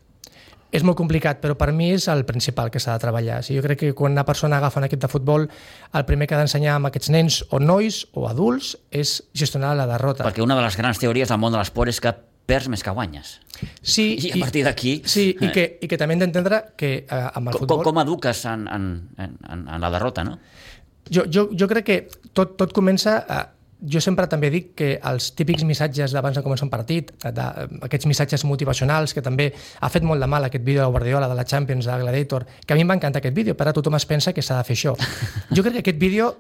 [0.76, 3.38] és molt complicat, però per mi és el principal que s'ha de treballar.
[3.40, 5.48] O sigui, jo crec que quan una persona agafa un equip de futbol,
[5.94, 9.88] el primer que ha d'ensenyar amb aquests nens o nois o adults és gestionar la
[9.88, 10.26] derrota.
[10.28, 12.12] Perquè una de les grans teories del món de l'esport és que
[12.46, 13.40] perds més que guanyes.
[13.82, 15.00] Sí, I a partir d'aquí...
[15.10, 17.84] Sí, i que, i que també hem d'entendre que eh, amb el Com, futbol...
[17.88, 20.38] com eduques en, en, en, en la derrota, no?
[21.10, 22.00] Jo, jo, jo crec que
[22.34, 23.20] tot, tot comença...
[23.28, 23.44] A,
[23.86, 27.46] jo sempre també dic que els típics missatges d'abans de començar un partit, de, de,
[27.86, 31.36] aquests missatges motivacionals, que també ha fet molt de mal aquest vídeo de Guardiola, de
[31.38, 34.08] la Champions, de Gladiator, que a mi em va encantar aquest vídeo, però tothom es
[34.10, 34.96] pensa que s'ha de fer això.
[35.56, 36.32] Jo crec que aquest vídeo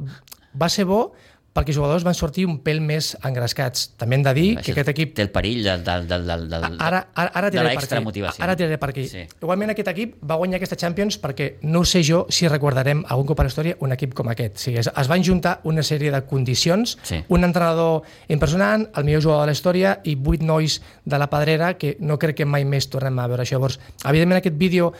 [0.55, 1.11] va ser bo
[1.55, 3.85] perquè els jugadors van sortir un pèl més engrescats.
[3.95, 5.13] També hem de dir que aquest equip...
[5.15, 8.43] Té el perill del, del, del, del, del, Ara, ara, ara de l'extra motivació.
[8.43, 9.05] Ara tiraré per aquí.
[9.07, 9.23] Sí.
[9.39, 13.39] Igualment aquest equip va guanyar aquesta Champions perquè no sé jo si recordarem algun cop
[13.39, 14.59] a la història un equip com aquest.
[14.59, 17.21] O sigui, es, es van juntar una sèrie de condicions, Sí.
[17.29, 21.75] un entrenador impressionant, el millor jugador de la història i vuit nois de la pedrera
[21.79, 23.55] que no crec que mai més tornem a veure això.
[23.55, 24.91] Llavors, evidentment aquest vídeo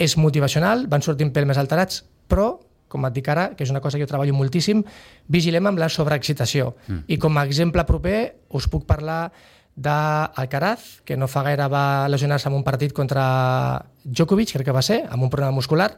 [0.00, 2.54] és motivacional, van sortir un pèl més alterats, però
[2.90, 4.82] com et dic ara, que és una cosa que jo treballo moltíssim,
[5.30, 6.74] vigilem amb la sobreexcitació.
[6.88, 7.04] Mm.
[7.06, 8.18] I com a exemple proper
[8.58, 9.30] us puc parlar
[9.80, 13.22] d'Alcaraz, que no fa gaire va lesionar-se en un partit contra
[14.04, 15.92] Djokovic, crec que va ser, amb un problema muscular,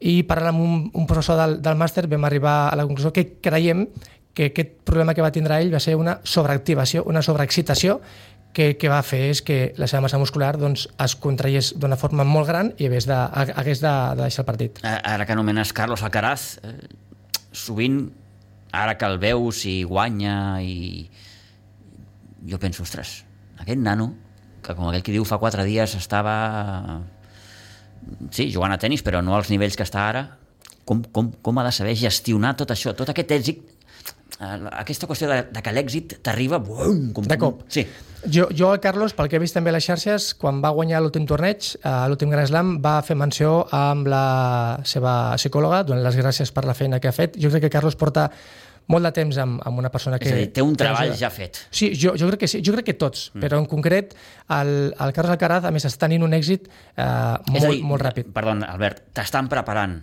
[0.00, 3.26] i parlant amb un, un professor del, del màster vam arribar a la conclusió que
[3.44, 3.84] creiem
[4.34, 7.98] que aquest problema que va tindre ell va ser una sobreactivació, una sobreexcitació
[8.52, 12.26] que, que va fer és que la seva massa muscular doncs, es contraiés d'una forma
[12.26, 14.80] molt gran i hagués de, hagués de, de deixar el partit.
[14.82, 16.74] Ara que anomenes Carlos Alcaraz, eh,
[17.52, 18.02] sovint,
[18.72, 21.08] ara que el veus i guanya i...
[22.50, 23.20] Jo penso, ostres,
[23.60, 24.14] aquest nano,
[24.64, 27.00] que com aquell que diu fa quatre dies estava...
[28.32, 30.22] Sí, jugant a tennis, però no als nivells que està ara,
[30.88, 33.60] com, com, com ha de saber gestionar tot això, tot aquest èxit
[34.40, 37.64] aquesta qüestió de, de que l'èxit t'arriba com De cop.
[37.68, 37.84] Sí.
[38.20, 41.26] Jo, jo, Carlos, pel que he vist també a les xarxes, quan va guanyar l'últim
[41.28, 46.52] torneig, a l'últim Grand Slam, va fer menció amb la seva psicòloga, donant les gràcies
[46.52, 47.38] per la feina que ha fet.
[47.40, 48.28] Jo crec que Carlos porta
[48.90, 50.28] molt de temps amb, amb una persona que...
[50.28, 51.62] És a dir, té un treball ja fet.
[51.70, 53.44] Sí, jo, jo crec que sí, jo crec que tots, mm.
[53.44, 54.16] però en concret
[54.56, 58.32] el, el Carlos Alcaraz, a més, està tenint un èxit eh, molt, dir, molt ràpid.
[58.34, 60.00] Perdó, Albert, t'estan preparant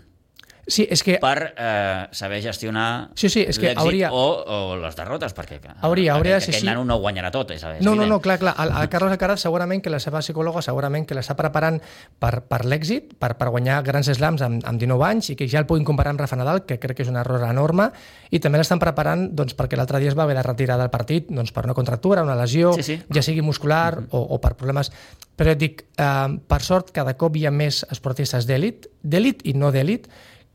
[0.68, 4.96] Sí, és que per eh, saber gestionar Sí, sí, és que hauria- o, o les
[4.98, 6.66] derrotes, perquè Hauria- hauria de ser aquest així.
[6.68, 7.52] nano no ho guanyarà tot.
[7.52, 8.54] És, és No, no, no, clar, clar.
[8.60, 11.80] El, el Carlos Alcaraz segurament que la seva psicòloga segurament que l'està preparant
[12.20, 15.60] per, per l'èxit, per, per guanyar grans slams amb, amb 19 anys i que ja
[15.64, 17.90] el puguin comparar amb Rafa Nadal, que crec que és un error enorme,
[18.30, 21.30] i també l'estan preparant doncs, perquè l'altre dia es va haver de retirar del partit
[21.32, 23.00] doncs, per una contractura, una lesió, Sí, sí.
[23.14, 24.92] ja sigui muscular o, o per problemes...
[25.38, 29.70] Però dic, eh, per sort, cada cop hi ha més esportistes d'èlit, d'èlit i no
[29.72, 30.08] d'èlit,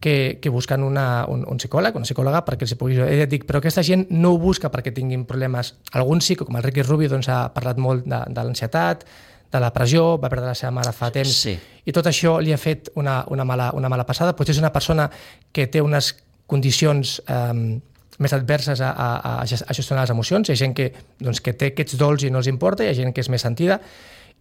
[0.03, 2.97] que, que busquen una, un, un psicòleg, una psicòloga perquè els hi pugui...
[3.01, 5.77] Eh, dic, però aquesta gent no ho busca perquè tinguin problemes.
[5.95, 9.07] Alguns sí, com el Ricky Rubio doncs, ha parlat molt de, de l'ansietat,
[9.53, 11.53] de la pressió, va perdre la seva mare fa temps, Sí.
[11.85, 14.33] i tot això li ha fet una, una, mala, una mala passada.
[14.35, 15.07] Potser és una persona
[15.53, 16.15] que té unes
[16.49, 17.79] condicions eh,
[18.23, 19.11] més adverses a, a,
[19.43, 20.49] a ges- a gestionar les emocions.
[20.49, 22.97] Hi ha gent que, doncs, que té aquests dols i no els importa, hi ha
[22.99, 23.79] gent que és més sentida,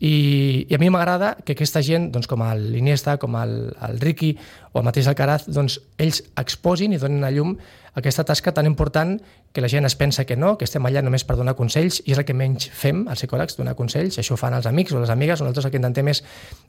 [0.01, 3.53] i, i a mi m'agrada que aquesta gent, doncs, com l'Iniesta, com el,
[3.85, 4.31] el Ricky
[4.73, 7.53] o el mateix Alcaraz, doncs, ells exposin i donin a llum
[7.93, 9.19] aquesta tasca tan important
[9.53, 12.15] que la gent es pensa que no, que estem allà només per donar consells, i
[12.15, 15.01] és el que menys fem, els psicòlegs, donar consells, això ho fan els amics o
[15.03, 16.23] les amigues, nosaltres el que intentem és,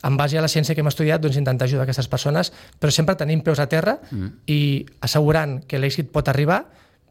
[0.05, 3.17] en base a la ciència que hem estudiat, doncs, intentar ajudar aquestes persones, però sempre
[3.17, 4.29] tenim peus a terra mm.
[4.51, 4.61] i
[5.01, 6.67] assegurant que l'èxit pot arribar,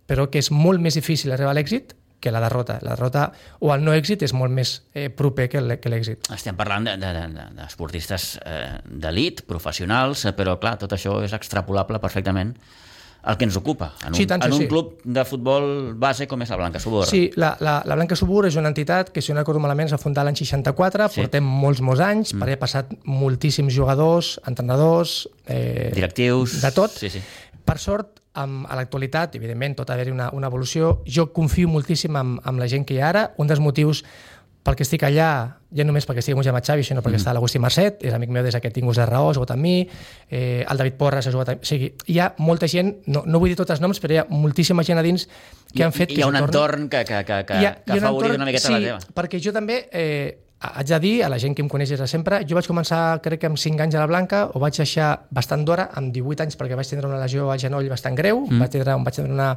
[0.06, 2.78] però que és molt més difícil arribar a l'èxit que la derrota.
[2.86, 6.30] La derrota o el no èxit és molt més eh, proper que l'è- que l'èxit.
[6.34, 11.34] Estem parlant d'esportistes de, de, d'esportistes, eh, d'elit, professionals, eh, però clar, tot això és
[11.34, 12.54] extrapolable perfectament
[13.24, 13.92] al que ens ocupa.
[14.02, 14.68] En un, Sí, tant, sí, en un sí.
[14.68, 17.06] club de futbol base com és la Blanca Subor.
[17.06, 19.94] Sí, la, la, la Blanca Subur és una entitat que, si no recordo malament, es
[19.94, 21.22] va fundar l'any 64, Sí.
[21.22, 22.40] portem molts, molts anys, mm.
[22.42, 25.28] per allà ha passat moltíssims jugadors, entrenadors...
[25.46, 26.62] Eh, Directius...
[26.64, 26.98] De tot.
[26.98, 27.22] Sí, sí.
[27.66, 32.39] Per sort, amb, a l'actualitat, evidentment, tot haver-hi una, una evolució, jo confio moltíssim amb,
[32.48, 33.26] amb la gent que hi ha ara.
[33.41, 34.06] Un dels motius
[34.62, 35.30] pel que estic allà,
[35.74, 37.24] ja només perquè estic amb Gemma Xavi, sinó perquè mm.
[37.24, 39.65] està l'Agustí Marcet, és amic meu des que tinc ús de raó, ha jugat amb
[39.65, 39.88] mi,
[40.30, 41.65] eh, el David Porras ha jugat amb mi.
[41.65, 44.22] O sigui, hi ha molta gent, no, no vull dir tots els noms, però hi
[44.22, 45.26] ha moltíssima gent a dins
[45.74, 48.06] que han fet Hi ha un entorn que, que, que, que, ha, que ha un
[48.12, 49.17] afavorit una miqueta sí, la teva.
[49.17, 52.08] perquè jo també eh, haig de dir a la gent que em coneix des de
[52.08, 55.10] sempre, jo vaig començar crec que amb 5 anys a la Blanca, ho vaig deixar
[55.34, 58.62] bastant d'hora, amb 18 anys perquè vaig tindre una lesió al genoll bastant greu, mm.
[58.62, 59.50] vaig tindre, vaig tindre una,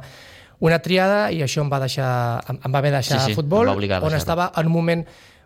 [0.65, 2.09] una triada i això em va deixar
[2.49, 5.05] em, em va haver de deixar Sí, sí, futbol, on estava en un moment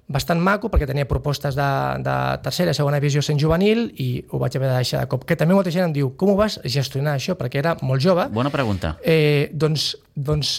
[0.09, 1.69] bastant maco perquè tenia propostes de,
[2.05, 5.27] de tercera i segona divisió sent juvenil i ho vaig haver de deixar de cop.
[5.27, 7.37] Que també molta gent em diu, com ho vas gestionar això?
[7.37, 8.25] Perquè era molt jove.
[8.33, 8.95] Bona pregunta.
[9.05, 10.57] Eh, doncs, doncs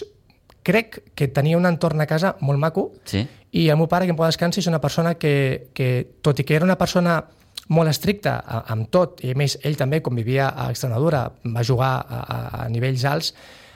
[0.63, 3.23] crec que tenia un entorn a casa molt maco Sí.
[3.51, 6.43] i el meu pare, que em pot descansar, és una persona que, que tot i
[6.43, 7.23] que era una persona
[7.71, 11.63] molt estricte a- amb tot, i a més ell també, com vivia a Extremadura, va
[11.63, 13.33] jugar a, a, a nivells alts,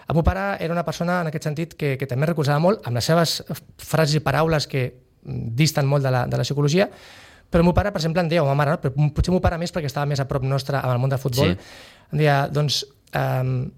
[0.08, 2.96] el meu pare era una persona en aquest sentit que, que també recolzava molt amb
[3.00, 3.40] les seves
[3.82, 4.84] frases i paraules que
[5.24, 6.90] mm, disten molt de la, de la psicologia,
[7.50, 8.82] però el meu pare, per exemple, em deia, o ma mare, no?
[8.84, 11.10] però potser el meu pare més perquè estava més a prop nostre amb el món
[11.10, 11.58] del futbol, Sí.
[12.12, 12.84] em deia, doncs,
[13.16, 13.72] um,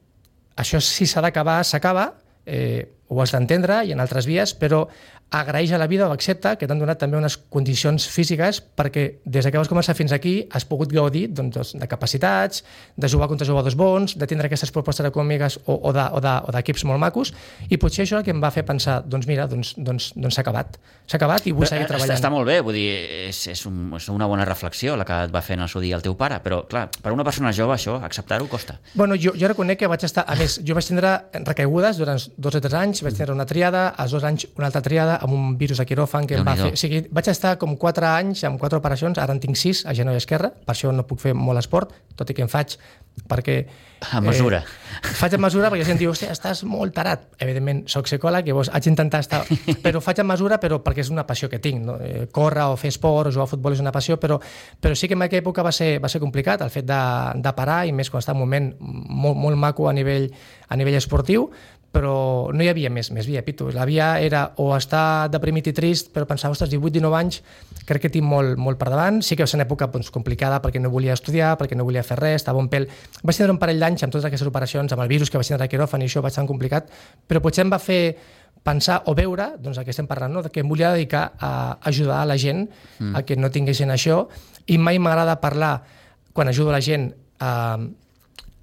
[0.57, 2.09] això si s'ha d'acabar, s'acaba,
[2.45, 4.85] eh, ho has d'entendre i en altres vies, però
[5.31, 9.43] agraeix a la vida o accepta que t'han donat també unes condicions físiques perquè des
[9.51, 12.63] que vas començar fins aquí has pogut gaudir doncs, de capacitats,
[12.95, 16.37] de jugar contra jugadors bons, de tindre aquestes propostes econòmiques o, o de- o de-
[16.55, 17.33] d'equips de, molt macos,
[17.69, 20.41] i potser això el que em va fer pensar, doncs mira, doncs doncs, doncs s'ha
[20.45, 20.77] acabat.
[21.07, 22.15] S'ha acabat i vull Però, seguir eh, treballant.
[22.15, 22.87] Està, està molt bé, vull dir,
[23.27, 25.81] és, és, un, és una bona reflexió la que et va fer en el seu
[25.83, 28.79] dia el teu pare, però, clar, per una persona jove això, acceptar-ho costa.
[28.95, 30.23] Bueno, jo, jo reconec que vaig estar...
[30.27, 31.13] A més, jo vaig tindre
[31.43, 34.81] recaigudes durant dos o tres anys, vaig tindre una triada, als dos anys una altra
[34.81, 36.71] triada, amb un virus de quiròfan que em va fer...
[36.75, 39.95] O sigui, vaig estar com quatre anys amb quatre operacions, ara en tinc sis a
[39.97, 42.77] genoll esquerre, per això no puc fer molt esport, tot i que en faig
[43.25, 43.65] perquè...
[44.13, 44.59] A mesura.
[44.61, 47.23] Eh, faig a mesura perquè la gent diu, hòstia, estàs molt tarat.
[47.41, 49.39] Evidentment, soc psicòleg llavors haig d'intentar estar...
[49.85, 51.81] Però faig a mesura però perquè és una passió que tinc.
[51.87, 51.95] No?
[51.97, 54.37] Eh, córrer o fer esport o jugar a futbol és una passió, però,
[54.81, 57.01] però sí que en aquella època va ser, va ser complicat el fet de,
[57.41, 60.29] de parar i més quan està en un moment molt, molt maco a nivell,
[60.69, 61.49] a nivell esportiu,
[61.91, 63.69] però no hi havia més, més via, Pitu.
[63.73, 67.39] La via era o estar deprimit i trist, però pensar, ostres, 18-19 anys,
[67.87, 69.21] crec que tinc molt, molt per davant.
[69.25, 72.03] Sí que va ser una època doncs, complicada perquè no volia estudiar, perquè no volia
[72.05, 72.89] fer res, estava un pèl...
[73.23, 75.65] Vaig tindre un parell d'anys amb totes aquestes operacions, amb el virus que vaig tindre
[75.65, 76.91] a quiròfan i això va ser tan complicat,
[77.27, 78.01] però potser em va fer
[78.67, 80.43] pensar o veure, doncs el que estem parlant, no?
[80.43, 82.65] que em volia dedicar a ajudar a la gent
[82.99, 83.15] mm.
[83.15, 84.25] a que no tinguessin això
[84.67, 85.79] i mai m'agrada parlar
[86.35, 87.77] quan ajudo la gent a,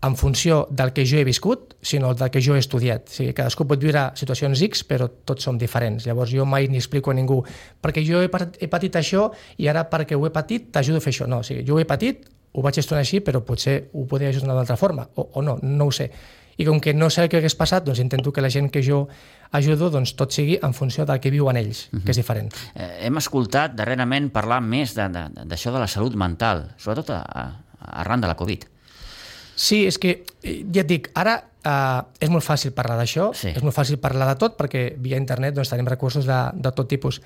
[0.05, 3.09] en funció del que jo he viscut, sinó del que jo he estudiat.
[3.09, 6.05] O sigui, cadascú pot viure situacions X, però tots som diferents.
[6.05, 7.41] Llavors jo mai ni explico a ningú
[7.81, 8.29] perquè jo he,
[8.61, 11.27] he patit això i ara perquè ho he patit t'ajudo a fer això.
[11.31, 14.29] No, o sigui, jo ho he patit, ho vaig gestionar així, però potser ho podria
[14.29, 16.11] ajudar d'una altra forma, o, o no, no ho sé.
[16.57, 19.09] I com que no sé que hagués passat, doncs intento que la gent que jo
[19.51, 22.53] ajudo doncs tot sigui en funció del que viuen ells, que és diferent.
[22.77, 27.11] Eh, hem escoltat darrerament parlar més de- de- d'això de, de la salut mental, sobretot
[27.11, 27.45] a, a,
[28.05, 28.69] arran de la Covid.
[29.57, 33.49] Sí, és que, eh, ja et dic, ara eh, és molt fàcil parlar d'això, Sí.
[33.55, 36.89] és molt fàcil parlar de tot perquè via internet doncs, tenim recursos de, de tot
[36.89, 37.21] tipus.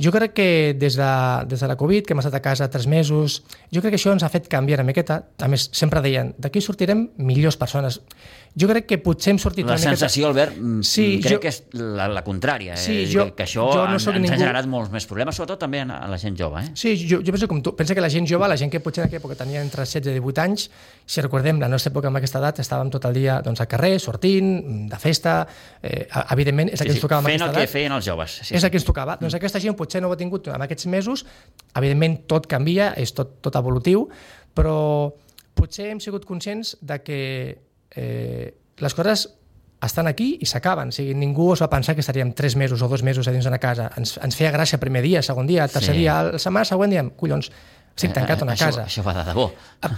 [0.00, 0.46] Jo crec que
[0.78, 1.10] des de,
[1.50, 4.12] des de la Covid, que hem estat a casa tres mesos, jo crec que això
[4.14, 5.24] ens ha fet canviar una miqueta.
[5.38, 8.00] A més, sempre deien, d'aquí sortirem millors persones.
[8.54, 9.96] Jo crec que potser hem sortit La una miqueta...
[9.96, 12.74] sensació, Albert, mm, Sí, crec jo- que és la, la contrària.
[12.76, 13.06] Sí, eh?
[13.08, 15.34] jo- que, que això jo no en- sóc ens ha ningú- generat molts més problemes,
[15.38, 16.60] sobretot també a, la gent jove.
[16.60, 16.70] Eh?
[16.76, 17.72] Sí, jo, jo penso com tu.
[17.74, 20.12] Pensa que la gent jove, la gent que potser en aquella època tenia entre 16
[20.12, 20.66] i 18 anys,
[21.06, 23.94] si recordem, la nostra època amb aquesta edat estàvem tot el dia doncs, al carrer,
[23.98, 24.52] sortint,
[24.92, 25.46] de festa,
[25.82, 27.72] eh, evidentment és el que ens tocava amb fent aquesta el que edat.
[27.72, 28.36] feien els joves.
[28.42, 28.66] Sí, és sí.
[28.66, 29.16] el que ens tocava.
[29.16, 31.24] Doncs aquesta gent potser no ho ha tingut en aquests mesos,
[31.74, 34.10] evidentment tot canvia, és tot, tot evolutiu,
[34.54, 35.10] però
[35.54, 37.18] potser hem sigut conscients de que
[37.96, 39.28] eh, les coses
[39.82, 40.88] estan aquí i s'acaben.
[40.92, 43.44] O sigui, ningú es va pensar que estaríem tres mesos o dos mesos a dins
[43.44, 43.90] d'una casa.
[43.98, 46.00] Ens, ens feia gràcia el primer dia, el segon dia, el tercer Sí.
[46.04, 47.50] dia, la setmana següent diem, collons,
[47.96, 48.84] estic tancat a una Eh, això, casa.
[48.86, 49.50] Això va de debò.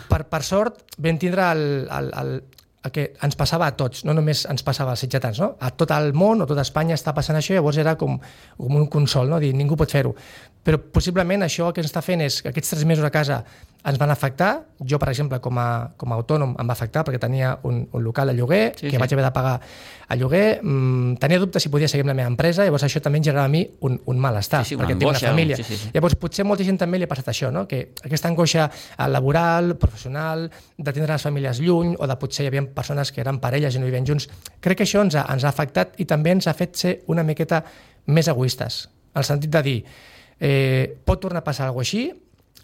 [0.09, 2.33] Per, per sort, vam tindre el, el, el,
[2.85, 5.57] el que ens passava a tots, no només ens passava als sitgetans, no?
[5.61, 8.18] a tot el món o tota Espanya està passant això, llavors era com,
[8.57, 9.38] com un consol, no?
[9.38, 10.14] dir, ningú pot fer-ho.
[10.64, 13.44] Però possiblement això el que ens està fent és que aquests tres mesos a casa
[13.85, 14.64] ens van afectar.
[14.81, 18.03] Jo, per exemple, com a, com a autònom em va afectar perquè tenia un, un
[18.05, 19.01] local a lloguer, Sí, que sí.
[19.01, 19.59] vaig haver de pagar
[20.09, 20.61] el lloguer.
[20.62, 23.44] Mm, tenia dubtes si podia seguir amb la meva empresa, llavors això també em generava
[23.44, 25.57] a mi un, un malestar, Sí, sí, una perquè tinc una família.
[25.57, 25.90] sí, sí, sí.
[25.92, 27.66] Llavors, potser molta gent també li ha passat això, no?
[27.68, 32.49] que aquesta angoixa eh, laboral, professional, de tindre les famílies lluny, o de potser hi
[32.53, 34.31] havia persones que eren parelles i no vivien junts,
[34.64, 37.23] crec que això ens ha, ens ha afectat i també ens ha fet ser una
[37.23, 37.62] miqueta
[38.07, 39.79] més egoistes, en el sentit de dir,
[40.40, 42.09] eh, pot tornar a passar alguna així,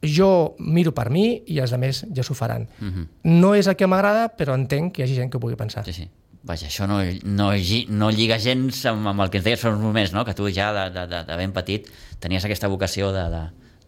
[0.02, 2.68] jo miro per mi i els altres ja s'ho faran.
[2.80, 3.06] Mhm.
[3.24, 5.84] No és el que m'agrada, però entenc que hi hagi gent que ho pugui pensar.
[5.84, 6.08] Sí, sí.
[6.42, 7.50] Vaja, això no, no,
[7.88, 10.24] no lliga gens amb, amb el que ens deies fa uns moments, no?
[10.24, 13.42] que tu ja de, de, de, ben petit tenies aquesta vocació de, de,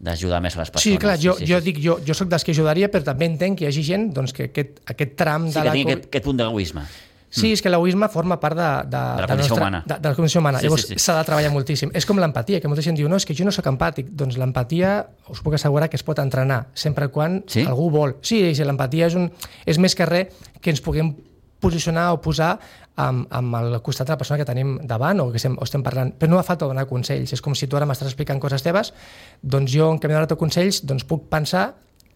[0.05, 0.99] d'ajudar més a les persones.
[0.99, 1.71] Sí, clar, jo, sí, jo sí.
[1.71, 4.35] dic, jo, jo sóc dels que ajudaria, però també entenc que hi hagi gent doncs,
[4.37, 5.73] que aquest, aquest tram Sí, de que la...
[5.79, 6.85] aquest, aquest punt d'egoisme.
[7.33, 9.83] Sí, és que l'egoisme forma part de, de, la condició humana.
[9.89, 10.59] De, de la condició humana.
[10.61, 10.99] Sí, sí, Llavors sí.
[11.01, 11.91] s'ha de treballar moltíssim.
[11.97, 14.13] És com l'empatia, que molta gent diu no, és que jo no sóc empàtic.
[14.13, 14.99] Doncs l'empatia
[15.33, 17.65] us puc assegurar que es pot entrenar, sempre quan Sí?
[17.65, 18.19] algú vol.
[18.21, 19.31] Sí, sí l'empatia és, un,
[19.65, 21.15] és més que res que ens puguem
[21.63, 22.57] posicionar o posar
[23.01, 25.83] amb, amb el costat de la persona que tenim davant o que estem, o estem
[25.87, 26.13] parlant.
[26.19, 27.33] Però no fa falta donar consells.
[27.33, 28.93] És com si tu ara m'estàs explicant coses teves,
[29.41, 31.71] doncs jo, en canvi de donar consells, doncs puc pensar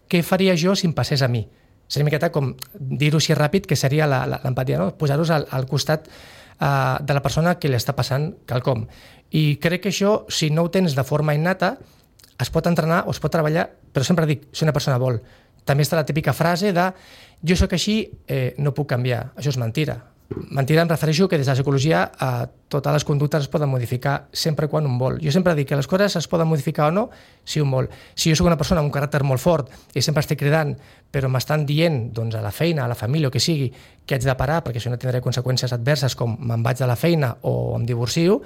[0.07, 1.47] què faria jo si em passés a mi.
[1.87, 4.91] Seria una miqueta com dir-ho així ràpid, que seria l'empatia, no?
[4.99, 8.85] posar-vos al, al costat uh, de la persona que li està passant quelcom.
[9.31, 11.77] I crec que això, si no ho tens de forma innata,
[12.37, 15.21] es pot entrenar o es pot treballar, però sempre dic, si una persona vol.
[15.67, 16.91] També està la típica frase de
[17.43, 19.31] jo sóc així, eh, no puc canviar.
[19.35, 19.97] Això és mentira.
[20.27, 24.27] Mentira em refereixo que des de la psicologia eh, totes les conductes es poden modificar
[24.35, 25.21] sempre quan un vol.
[25.23, 27.09] Jo sempre dic que les coses es poden modificar o no
[27.47, 27.87] si un vol.
[28.13, 30.75] Si jo sóc una persona amb un caràcter molt fort i sempre estic cridant,
[31.11, 33.71] però m'estan dient doncs, a la feina, a la família o que sigui,
[34.05, 36.99] que haig de parar perquè si no tindré conseqüències adverses com me'n vaig de la
[36.99, 38.41] feina o em divorcio,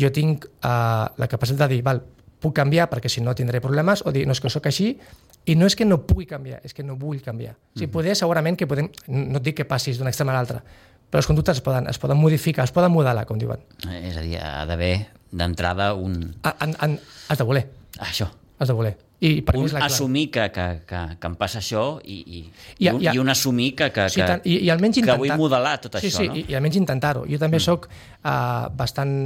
[0.00, 0.70] jo tinc eh,
[1.12, 2.00] la capacitat de dir, val,
[2.40, 4.94] puc canviar perquè si no tindré problemes, o dir, no és que sóc així,
[5.48, 7.52] i no és que no pugui canviar, és que no vull canviar.
[7.52, 7.76] Mm -hmm.
[7.76, 10.62] O sigui, poder, segurament que podem, no et dic que passis d'un extrem a l'altre,
[11.10, 13.60] però les conductes es poden, es poden modificar, es poden modelar, com diuen.
[14.02, 14.92] És a dir, ha d'haver
[15.32, 16.34] d'entrada un...
[16.60, 17.66] En, en, has de voler.
[17.98, 18.28] Això.
[18.58, 18.94] Has de voler.
[19.20, 19.90] I per un és la clau.
[19.90, 22.38] assumir que, que, que, que em passa això i, i,
[22.78, 24.94] I- i, un, i- i un assumir que, que, Sí, que, tant, i, i almenys
[24.94, 25.18] que intentar...
[25.24, 26.36] vull modelar tot sí, això, sí, no?
[26.38, 27.24] i, i almenys intentar-ho.
[27.26, 27.64] Jo també mm.
[27.66, 29.16] sóc uh, bastant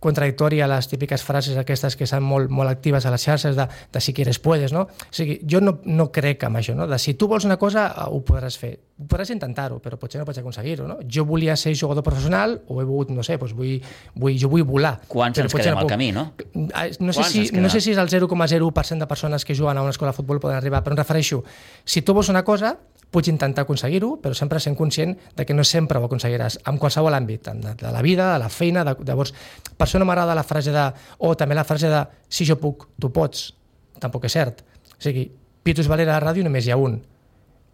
[0.00, 3.66] contradictori a les típiques frases aquestes que són molt, molt actives a les xarxes de,
[3.92, 4.86] de si quieres puedes, no?
[4.88, 6.86] O sigui, jo no, no crec en això, no?
[6.88, 8.72] De si tu vols una cosa, eh, ho podràs fer.
[9.00, 10.98] Podràs intentar-ho, però potser no pots aconseguir-ho, no?
[11.08, 13.78] Jo volia ser jugador professional, o he volgut, no sé, doncs vull,
[14.14, 14.98] vull, jo vull volar.
[15.08, 15.92] Quants ens quedem al puc.
[15.94, 16.30] camí, no?
[16.74, 19.78] Ah, No sé, Quants si, no sé si és el 0,01% de persones que juguen
[19.78, 21.42] a una escola de futbol poden arribar, però em refereixo,
[21.84, 22.76] si tu vols una cosa,
[23.10, 27.16] pots intentar aconseguir-ho, però sempre sent conscient de que no sempre ho aconseguiràs, en qualsevol
[27.16, 29.32] àmbit, de, de la vida, de la feina, de, llavors,
[29.76, 30.86] per això no m'agrada la frase de,
[31.18, 33.50] o també la frase de, si jo puc, tu pots,
[34.00, 34.62] tampoc és cert.
[34.94, 35.26] O sigui,
[35.66, 36.96] Pitus Valera a la ràdio només hi ha un.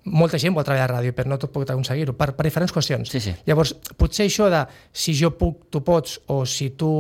[0.06, 2.74] Molta gent vol treballar a la ràdio, però no tot pot aconseguir-ho, per, per diferents
[2.74, 3.10] qüestions.
[3.10, 3.34] Sí, sí.
[3.46, 6.90] Llavors, potser això de si jo puc, tu pots, o si tu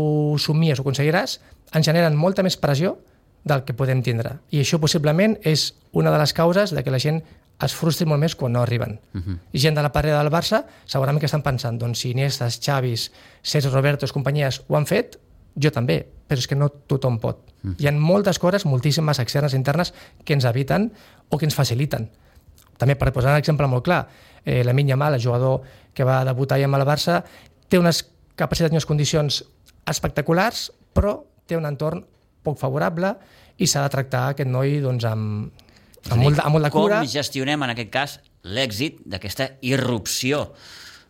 [0.42, 1.38] somies ho aconseguiràs,
[1.74, 2.96] ens generen molta més pressió
[3.46, 4.40] del que podem tindre.
[4.50, 7.22] I això possiblement és una de les causes de que la gent
[7.64, 8.98] es frustri molt més quan no arriben.
[9.14, 9.38] Uh -huh.
[9.52, 13.12] I gent de la parella del Barça segurament que estan pensant, doncs si Iniestas, Xavis,
[13.42, 15.18] César Robertos, companyies ho han fet,
[15.54, 17.38] jo també, però és que no tothom pot.
[17.62, 17.74] Uh -huh.
[17.78, 20.92] Hi ha moltes coses, moltíssimes externes i internes, que ens eviten
[21.28, 22.10] o que ens faciliten.
[22.76, 24.08] També per posar un exemple molt clar,
[24.44, 25.62] eh, la Minya Mal, el jugador
[25.94, 27.24] que va debutar amb el Barça,
[27.68, 29.44] té unes capacitats i unes condicions
[29.86, 32.04] espectaculars, però té un entorn
[32.42, 33.16] poc favorable
[33.56, 35.52] i s'ha de tractar aquest noi doncs, amb,
[36.10, 36.98] amb, molt, amb molt de cura.
[37.00, 40.52] Com gestionem, en aquest cas, l'èxit d'aquesta irrupció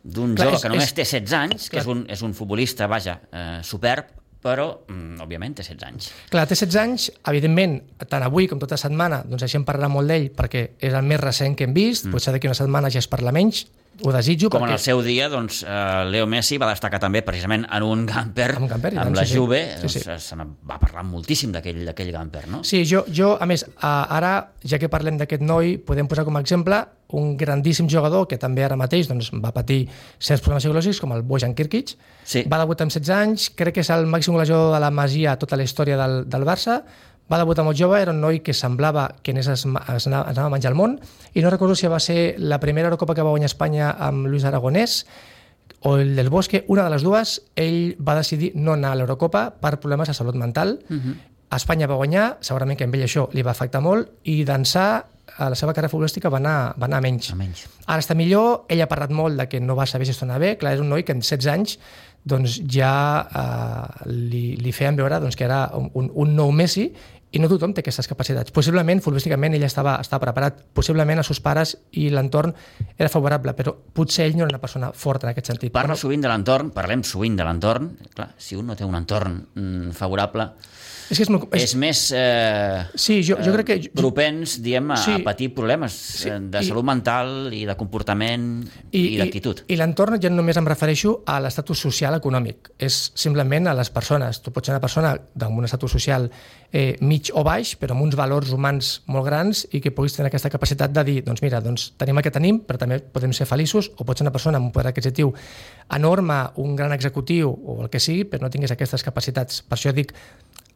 [0.02, 1.82] d'un jove és- que només és- té 16 anys, que clar.
[1.82, 4.06] és un, és un futbolista, vaja, eh, superb,
[4.42, 6.10] però, mm, òbviament, té 16 anys.
[6.30, 10.06] Clar, té 16 anys, evidentment, tant avui com tota setmana, doncs així en parlarà molt
[10.08, 12.12] d'ell perquè és el més recent que hem vist, mm.
[12.12, 13.66] potser d'aquí una setmana ja es parla menys,
[14.02, 14.50] ho desitjo.
[14.52, 14.78] Com en perquè...
[14.78, 18.66] el seu dia, doncs, eh, Leo Messi va destacar també precisament en un gamper, En
[18.66, 19.36] un gamper, amb tant, la sí.
[19.38, 20.02] Juve, Sí, doncs, sí.
[20.10, 22.62] eh, se va parlar moltíssim d'aquell gamper, no?
[22.64, 26.44] Sí, jo, jo a més, ara, ja que parlem d'aquest noi, podem posar com a
[26.44, 26.84] exemple
[27.16, 29.84] un grandíssim jugador que també ara mateix doncs, va patir
[30.18, 31.94] certs problemes psicològics, com el Bojan Kirkic.
[32.26, 32.42] Sí.
[32.50, 35.38] Va debutar amb 16 anys, crec que és el màxim golejador de la Masia a
[35.38, 36.80] tota la història del, del Barça.
[37.30, 40.50] Va debutar molt jove, era un noi que semblava que anés, es, es, anava, a
[40.52, 41.00] menjar el món,
[41.34, 44.46] i no recordo si va ser la primera Eurocopa que va guanyar Espanya amb Luis
[44.46, 45.00] Aragonès,
[45.80, 49.48] o el del Bosque, una de les dues, ell va decidir no anar a l'Eurocopa
[49.60, 50.80] per problemes de salut mental.
[50.88, 51.16] Uh -huh.
[51.56, 55.04] Espanya va guanyar, segurament que amb ell això li va afectar molt, i d'ençà
[55.36, 57.30] a la seva carrera futbolística va anar, va anar a menys.
[57.32, 57.66] A menys.
[57.86, 60.74] Ara està millor, ell ha parlat molt de que no va saber gestionar bé, clar,
[60.74, 61.78] és un noi que en 16 anys
[62.26, 66.88] doncs ja eh, li, li feien veure doncs, que era un, un nou Messi
[67.36, 68.52] i no tothom té aquestes capacitats.
[68.56, 72.54] Possiblement, futbolísticament, ell estava, estava preparat, possiblement els seus pares i l'entorn
[72.96, 75.72] era favorable, però potser ell no era una persona forta en aquest sentit.
[75.74, 77.92] Parla Però- sovint de l'entorn, parlem sovint de l'entorn.
[78.14, 80.50] Clar, si un no té un entorn mm, favorable,
[81.10, 81.46] és que és molt...
[81.54, 83.76] és més eh, Sí, jo, jo crec que...
[83.86, 85.14] Jo, propens, diem, a, Sí.
[85.16, 86.30] a patir problemes sí.
[86.30, 88.46] de i- salut mental i de comportament
[88.90, 89.64] i, i d'actitud.
[89.66, 93.74] I, i l'entorn ja no només em refereixo a l'estatus social econòmic, és simplement a
[93.78, 94.40] les persones.
[94.42, 96.28] Tu pots ser una persona d'un estatus social
[96.72, 100.28] eh, mig o baix, però amb uns valors humans molt grans i que puguis tenir
[100.32, 103.46] aquesta capacitat de dir, doncs mira, doncs tenim el que tenim, però també podem ser
[103.46, 105.32] feliços, o pots ser una persona amb un poder adquisitiu
[105.94, 109.62] enorme, un gran executiu o el que sigui, però no tinguis aquestes capacitats.
[109.62, 110.12] Per això dic,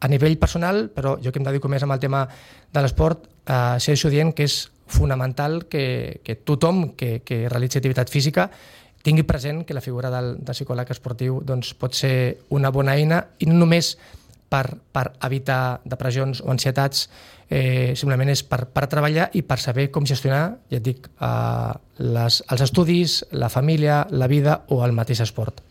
[0.00, 2.24] a nivell personal, però jo que em dedico més amb el tema
[2.72, 8.10] de l'esport, eh, segueixo dient que és fonamental que, que tothom que, que realitzi activitat
[8.10, 8.48] física
[9.02, 13.22] tingui present que la figura del, del psicòleg esportiu doncs, pot ser una bona eina
[13.40, 13.94] i no només
[14.50, 17.06] per, per evitar depressions o ansietats,
[17.48, 21.72] eh, simplement és per, per treballar i per saber com gestionar, ja et dic, eh,
[22.02, 25.62] les, els estudis, la família, la vida o el mateix esport.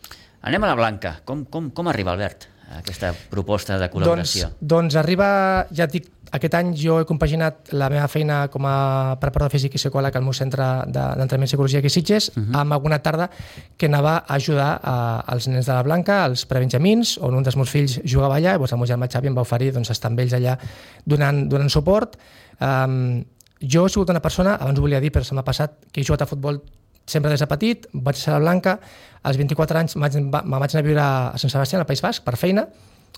[0.48, 1.18] Anem a la Blanca.
[1.28, 2.48] Com, com, com arriba, Albert,
[2.78, 4.50] aquesta proposta de col·laboració?
[4.54, 5.28] Doncs, doncs arriba,
[5.74, 9.74] ja et dic, aquest any jo he compaginat la meva feina com a preparador físic
[9.74, 12.60] i psicòleg al meu centre d'entrenament de psicologia aquí Sitges uh -huh.
[12.60, 13.30] amb alguna tarda
[13.76, 17.56] que anava a ajudar a, als nens de la Blanca, als prebenjamins, on un dels
[17.56, 20.10] meus fills jugava allà, i llavors el meu germà Xavi em va oferir doncs, estar
[20.10, 20.58] amb ells allà
[21.04, 22.16] donant, donant suport.
[22.60, 23.24] Um,
[23.60, 26.04] jo he sigut una persona, abans ho volia dir, però se m'ha passat, que he
[26.04, 26.62] jugat a futbol
[27.06, 28.78] sempre des de petit, vaig ser a la Blanca,
[29.22, 32.24] als 24 anys vaig, me vaig anar a viure a Sant Sebastià, al País Basc,
[32.24, 32.66] per feina,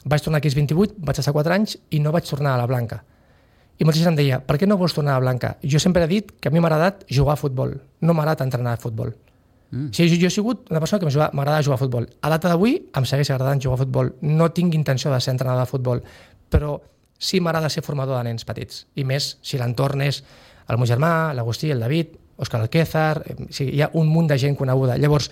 [0.05, 2.69] vaig tornar aquí als 28, vaig estar 4 anys i no vaig tornar a la
[2.71, 3.03] Blanca.
[3.79, 5.57] I molta gent em deia, per què no vols tornar a la Blanca?
[5.63, 8.47] Jo sempre he dit que a mi m'ha agradat jugar a futbol, no m'ha agradat
[8.47, 9.15] entrenar a futbol.
[9.73, 9.89] Mm.
[9.89, 12.07] O sigui, jo, jo he sigut una persona que m'agrada jugar a futbol.
[12.21, 14.13] A data d'avui em segueix agradant jugar a futbol.
[14.21, 16.03] No tinc intenció de ser entrenador de futbol,
[16.53, 16.77] però
[17.17, 18.85] sí m'agrada ser formador de nens petits.
[19.01, 20.21] I més si l'entorn és
[20.69, 23.23] el meu germà, l'Agustí, el David, Òscar Alquézar...
[23.23, 24.99] O sigui, hi ha un munt de gent coneguda.
[25.01, 25.31] Llavors,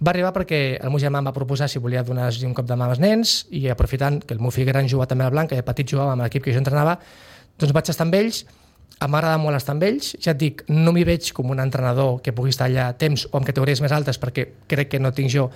[0.00, 2.76] va arribar perquè el meu germà em va proposar si volia donar un cop de
[2.76, 5.54] mà als nens i aprofitant que el meu fill gran jugava també a la Blanca
[5.54, 6.96] i de petit jugava amb l'equip que jo entrenava,
[7.60, 8.44] doncs vaig estar amb ells
[9.08, 12.34] m'agrada molt estar amb ells, ja et dic, no m'hi veig com un entrenador que
[12.36, 15.46] pugui estar allà temps o amb categories més altes perquè crec que no tinc jo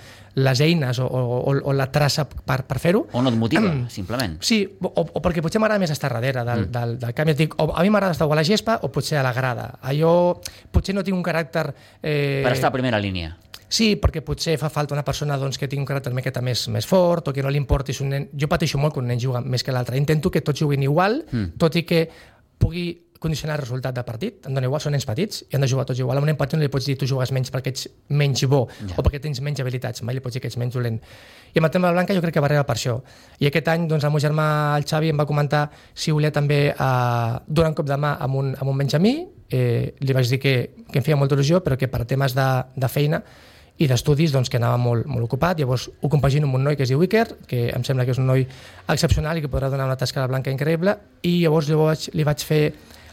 [0.41, 3.03] les eines o, o, o la traça per, per fer-ho.
[3.13, 4.39] O no et motiva, simplement.
[4.41, 6.73] Sí, o, o perquè potser m'agrada més estar darrere del, mm.
[6.73, 7.33] del, del camp.
[7.33, 9.75] Ja dic, o a mi m'agrada estar a la gespa o potser a la grada.
[9.85, 10.15] Allò,
[10.73, 11.69] potser no tinc un caràcter...
[12.01, 12.41] Eh...
[12.41, 13.35] Per estar a primera línia.
[13.69, 16.85] Sí, perquè potser fa falta una persona doncs, que tingui un caràcter miqueta més, més
[16.85, 18.29] fort o que no li importi si un nen...
[18.37, 19.97] Jo pateixo molt quan un nen juga més que l'altre.
[19.97, 21.57] Intento que tots juguin igual, mm.
[21.61, 22.05] tot i que
[22.61, 22.87] pugui
[23.25, 25.85] condicionar el resultat del partit, em dona igual, són nens petits i han de jugar
[25.89, 26.19] tots igual.
[26.19, 28.65] A un nen petit no li pots dir tu jugues menys perquè ets menys bo
[28.69, 28.91] ja.
[28.93, 30.99] o perquè tens menys habilitats, mai li pots dir que ets menys dolent.
[31.53, 32.99] I amb el tema de Blanca jo crec que va arribar per això.
[33.39, 34.47] I aquest any doncs, el meu germà,
[34.77, 35.63] el Xavi, em va comentar
[35.93, 39.15] si volia també eh, donar un cop de mà amb un, amb un benjamí,
[39.49, 40.55] eh, li vaig dir que,
[40.91, 43.23] que em feia molta il·lusió, però que per temes de, de feina
[43.77, 45.59] i d'estudis doncs, que anava molt, molt ocupat.
[45.59, 48.21] Llavors ho compagino amb un noi que es diu Iker, que em sembla que és
[48.21, 48.45] un noi
[48.91, 50.95] excepcional i que podrà donar una tasca la Blanca increïble,
[51.27, 52.61] i llavors, llavors li vaig fer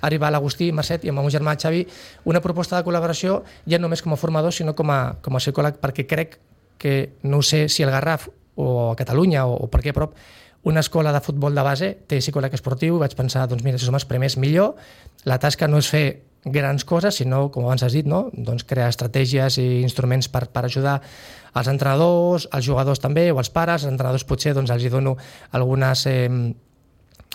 [0.03, 1.85] arribar a l'Agustí Marcet i amb el meu germà Xavi
[2.27, 5.43] una proposta de col·laboració ja no només com a formador sinó com a, com a
[5.43, 6.41] psicòleg perquè crec
[6.83, 8.27] que no sé si el Garraf
[8.59, 10.19] o a Catalunya o, o per aquí a prop
[10.63, 12.99] una escola de futbol de base té psicòleg esportiu.
[13.03, 14.77] Vaig pensar, doncs mira, si som els primers millor,
[15.27, 16.05] la tasca no és fer
[16.45, 18.27] grans coses, sinó, com abans has dit, no?
[18.33, 20.99] doncs crear estratègies i instruments per, per ajudar
[21.55, 25.15] els entrenadors, els jugadors també, o els pares, els entrenadors potser doncs, els hi dono
[25.53, 26.29] algunes eh,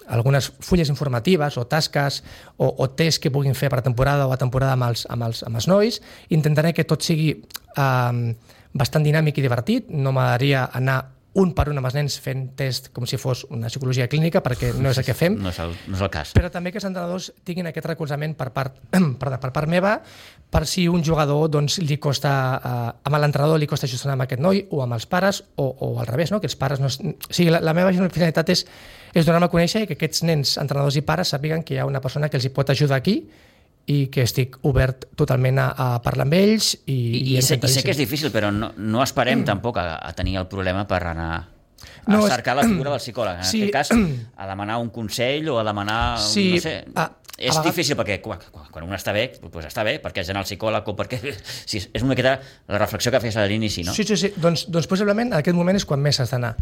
[0.07, 2.21] algunes fulles informatives o tasques
[2.55, 5.43] o, o tests que puguin fer per temporada o a temporada amb els, amb els,
[5.43, 5.99] amb els nois.
[6.31, 8.35] Intentaré que tot sigui eh,
[8.77, 9.91] bastant dinàmic i divertit.
[9.91, 11.01] No m'agradaria anar
[11.37, 14.71] un per un amb els nens fent test com si fos una psicologia clínica, perquè
[14.73, 15.35] no és el que fem.
[15.37, 16.33] No és el, no és el cas.
[16.33, 18.79] Però també que els entrenadors tinguin aquest recolzament per part,
[19.21, 19.93] per, per part meva,
[20.49, 24.41] per si un jugador doncs, li costa, eh, amb l'entrenador li costa gestionar amb aquest
[24.41, 26.41] noi, o amb els pares, o, o al revés, no?
[26.41, 26.89] que els pares no...
[26.89, 26.97] Es...
[26.97, 28.65] O sigui, la, la meva finalitat és,
[29.13, 31.89] és donar-me a conèixer i que aquests nens, entrenadors i pares, sàpiguen que hi ha
[31.89, 33.21] una persona que els hi pot ajudar aquí
[33.87, 36.73] i que estic obert totalment a, a parlar amb ells.
[36.85, 39.47] I, I, i, sé, i sé que és difícil, però no, no esperem mm.
[39.47, 43.39] tampoc a, a tenir el problema per anar a no, cercar la figura del psicòleg.
[43.43, 43.93] En sí, aquest cas,
[44.41, 46.01] a demanar un consell o a demanar...
[46.23, 47.07] Sí, no sé, a,
[47.37, 50.43] és a difícil perquè quan, quan un està bé, doncs està bé, perquè és anar
[50.43, 51.21] al psicòleg o perquè...
[51.69, 53.95] Sí, és una miqueta la reflexió que fes a l'inici, no?
[53.95, 54.33] Sí, sí, sí.
[54.35, 56.55] Doncs, doncs possiblement en aquest moment és quan més has d'anar.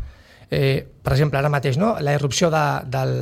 [0.52, 1.96] Eh, per exemple, ara mateix, no?
[2.06, 3.16] la irrupció de, del,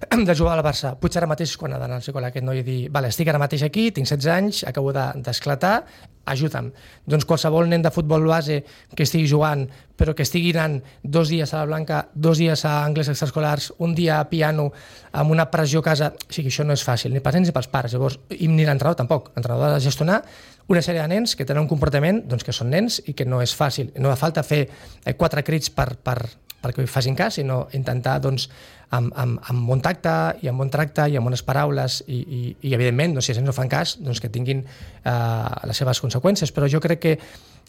[0.28, 0.94] de jugar al Barça.
[1.00, 3.40] Potser ara mateix quan ha d'anar al psicòleg aquest noi i dir vale, estic ara
[3.42, 6.72] mateix aquí, tinc 16 anys, acabo d'esclatar, de, ajuda'm.
[7.06, 8.58] Doncs qualsevol nen de futbol base
[8.94, 9.64] que estigui jugant,
[9.96, 13.94] però que estigui anant dos dies a la Blanca, dos dies a anglès extraescolars, un
[13.94, 14.70] dia a piano,
[15.12, 16.12] amb una pressió a casa...
[16.16, 17.94] O sigui, això no és fàcil, ni pels nens ni pels pares.
[17.94, 19.30] Llavors, i ni l'entrenador tampoc.
[19.36, 20.20] L'entrenador ha de gestionar
[20.66, 23.40] una sèrie de nens que tenen un comportament doncs, que són nens i que no
[23.42, 23.92] és fàcil.
[24.02, 26.18] No fa falta fer eh, quatre crits per, per,
[26.66, 28.48] perquè hi facin cas, sinó intentar doncs,
[28.90, 30.12] amb, amb, amb bon tacte
[30.42, 33.46] i amb bon tracte i amb bones paraules i, i, i evidentment, doncs, si ells
[33.46, 35.12] no fan cas, doncs, que tinguin eh,
[35.66, 36.52] les seves conseqüències.
[36.54, 37.16] Però jo crec que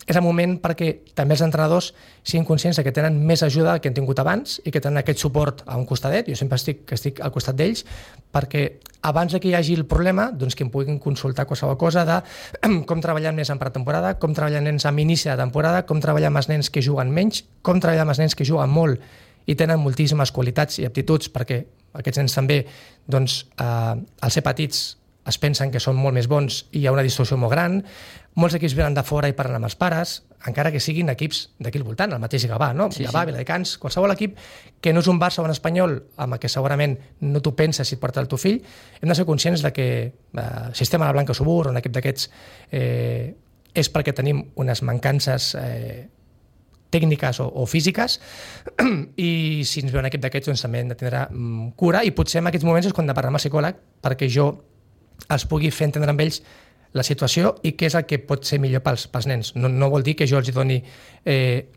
[0.06, 1.90] és el moment perquè també els entrenadors
[2.22, 5.64] siguin conscients que tenen més ajuda que han tingut abans i que tenen aquest suport
[5.66, 7.84] a un costadet, jo sempre estic, estic al costat d'ells,
[8.32, 8.64] perquè
[9.10, 12.20] abans que hi hagi el problema, doncs que em puguin consultar qualsevol cosa de
[12.90, 16.44] com treballar nens en pretemporada, com treballar nens amb inici de temporada, com treballar amb
[16.44, 19.04] els nens que juguen menys, com treballar amb els nens que juguen molt
[19.48, 21.62] i tenen moltíssimes qualitats i aptituds perquè
[21.98, 22.62] aquests nens també,
[23.08, 24.86] doncs, eh, al ser petits
[25.28, 27.82] es pensen que són molt més bons i hi ha una distorsió molt gran.
[28.38, 30.12] Molts equips venen de fora i parlen amb els pares,
[30.46, 32.90] encara que siguin equips d'aquí al voltant, el mateix Gavà, no?
[32.94, 33.32] Sí, Gavà, sí.
[33.32, 34.36] Viladecans, qualsevol equip
[34.82, 36.94] que no és un Barça o un Espanyol amb el que segurament
[37.26, 38.60] no t'ho penses si et porta el teu fill,
[39.02, 42.30] hem de ser conscients de que eh, Sistema la Blanca Subur, un equip d'aquests,
[42.72, 43.34] eh,
[43.78, 46.06] és perquè tenim unes mancances eh,
[46.94, 48.20] tècniques o, o físiques
[49.28, 52.14] i si ens ve un equip d'aquests doncs també hem de tindre mm, cura i
[52.16, 54.52] potser en aquests moments és quan de parlar amb el psicòleg perquè jo
[55.34, 56.42] els pugui fer entendre amb ells
[56.98, 59.54] la situació i què és el que pot ser millor pels, pels nens.
[59.56, 60.82] No, no vol dir que jo els doni
[61.26, 61.68] eh,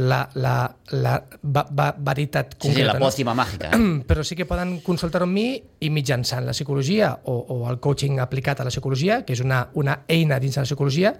[0.00, 1.14] la, la, la
[1.44, 2.72] va, va, veritat concreta.
[2.72, 3.40] Sí, sí, la pòcima no?
[3.42, 3.70] màgica.
[3.72, 3.80] Eh?
[4.08, 5.46] Però sí que poden consultar amb mi
[5.84, 9.66] i mitjançant la psicologia o, o el coaching aplicat a la psicologia, que és una,
[9.78, 11.14] una eina dins de la psicologia,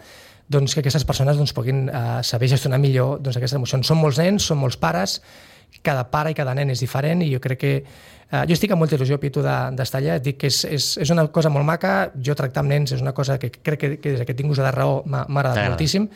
[0.52, 3.88] doncs que aquestes persones doncs, puguin eh, saber gestionar millor doncs, aquestes emocions.
[3.88, 5.20] Són molts nens, són molts pares,
[5.82, 8.84] cada pare i cada nen és diferent i jo crec que eh, jo estic amb
[8.84, 12.36] molta il·lusió, Pitu, d'estar allà, dic que és, és, és una cosa molt maca, jo
[12.38, 14.70] tractar amb nens és una cosa que crec que, que des que tinc ús de
[14.70, 16.08] raó m'ha agradat moltíssim.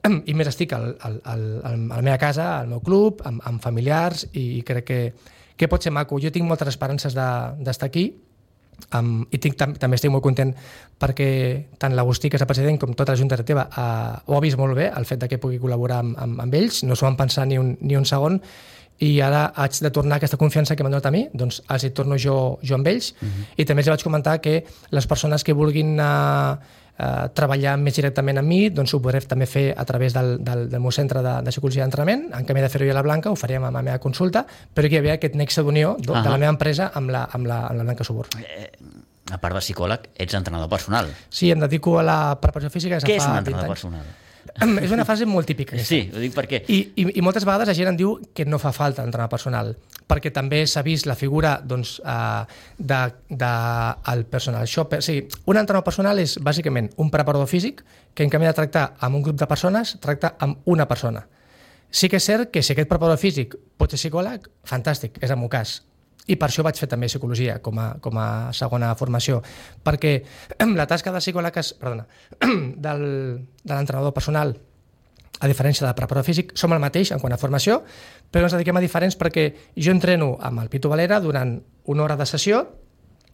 [0.30, 3.60] I més estic al, al, al, a la meva casa, al meu club, amb, amb
[3.62, 5.02] familiars i crec que,
[5.56, 6.20] que pot ser maco.
[6.22, 8.10] Jo tinc moltes esperances d'estar de, aquí
[8.96, 10.50] Um, I tinc, tam també estic molt content
[11.00, 11.28] perquè
[11.80, 14.58] tant l'Agustí, que és el president, com tota la Junta Directiva uh, ho ha vist
[14.58, 17.18] molt bé, el fet de que pugui col·laborar amb, amb, amb ells, no s'ho van
[17.20, 18.40] pensar ni un, ni un segon,
[19.00, 21.90] i ara haig de tornar aquesta confiança que m'han donat a mi, doncs els hi
[21.96, 23.14] torno jo, jo amb ells.
[23.20, 23.30] Uh mhm.
[23.30, 23.46] -huh.
[23.56, 26.58] I també els vaig comentar que les persones que vulguin uh,
[27.00, 30.68] eh, treballar més directament amb mi, doncs ho podré també fer a través del, del,
[30.70, 32.28] del meu centre de, de psicologia d'entrenament.
[32.36, 34.44] En canvi de fer-ho a la Blanca, ho faríem amb la meva consulta,
[34.74, 36.22] però que hi havia aquest nexe d'unió de, uh -huh.
[36.22, 38.26] de la meva empresa amb la, amb la, amb la Blanca Subur.
[38.38, 38.70] Eh,
[39.30, 41.06] a part de psicòleg, ets entrenador personal.
[41.28, 42.98] Sí, em dedico a la preparació física.
[42.98, 44.04] Què és un entrenador personal?
[44.58, 45.76] És una fase molt típica.
[45.76, 45.88] Aquesta.
[45.88, 46.62] Sí, ho dic perquè...
[46.68, 49.72] I, i, I moltes vegades la gent em diu que no fa falta entrenar personal,
[50.10, 52.44] perquè també s'ha vist la figura doncs, uh,
[52.78, 53.52] de, de
[54.14, 55.00] el personal shopper.
[55.00, 57.84] O sigui, un entrenador personal és bàsicament un preparador físic
[58.14, 61.26] que en canvi de tractar amb un grup de persones, tracta amb una persona.
[61.90, 65.40] Sí que és cert que si aquest preparador físic pot ser psicòleg, fantàstic, és el
[65.40, 65.80] meu cas
[66.28, 69.40] i per això vaig fer també psicologia com a, com a segona formació,
[69.84, 70.16] perquè
[70.78, 72.06] la tasca de psicòleg, és, perdona,
[72.86, 73.06] del,
[73.64, 74.54] de l'entrenador personal,
[75.40, 77.80] a diferència del preparador físic, som el mateix en quant a formació,
[78.30, 81.56] però ens dediquem a diferents perquè jo entreno amb el Pitu Valera durant
[81.88, 82.60] una hora de sessió,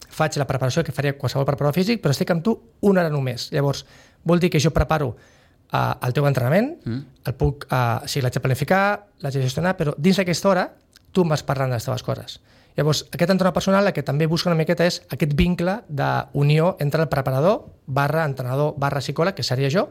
[0.07, 2.55] faig la preparació que faria qualsevol preparador físic, però estic amb tu
[2.87, 3.49] una hora només.
[3.51, 3.83] Llavors,
[4.23, 7.01] vol dir que jo preparo uh, el teu entrenament, mm.
[7.27, 8.83] el puc, uh, sí, l'haig de planificar,
[9.23, 10.67] l'haig de gestionar, però dins d'aquesta hora
[11.11, 12.39] tu em vas parlant de les teves coses.
[12.77, 17.03] Llavors, aquest entrenador personal el que també busca una miqueta és aquest vincle d'unió entre
[17.03, 19.87] el preparador barra entrenador barra psicòleg, que seria jo,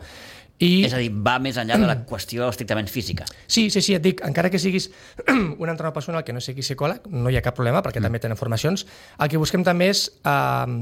[0.57, 0.87] i...
[0.87, 3.27] És a dir, va més enllà de la qüestió estrictament física.
[3.45, 4.89] Sí, sí, sí, et dic, encara que siguis
[5.29, 8.09] un entrenador personal que no sigui psicòleg, no hi ha cap problema, perquè mm.
[8.09, 8.87] també tenen formacions,
[9.21, 10.79] el que busquem també és eh,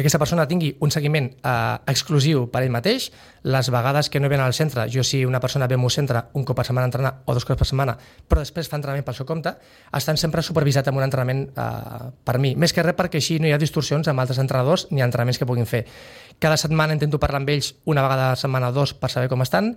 [0.00, 3.10] que aquesta persona tingui un seguiment eh, exclusiu per ell mateix.
[3.44, 6.22] Les vegades que no venen al centre, jo si una persona ve al meu centre
[6.40, 7.96] un cop per setmana a entrenar o dos cops per setmana,
[8.28, 9.52] però després fa entrenament pel seu compte,
[9.96, 12.54] estan sempre supervisat amb un entrenament eh, per mi.
[12.56, 15.48] Més que res perquè així no hi ha distorsions amb altres entrenadors ni entrenaments que
[15.48, 15.84] puguin fer.
[16.40, 19.28] Cada setmana intento parlar amb ells una vegada a la setmana o dos per saber
[19.28, 19.74] com estan,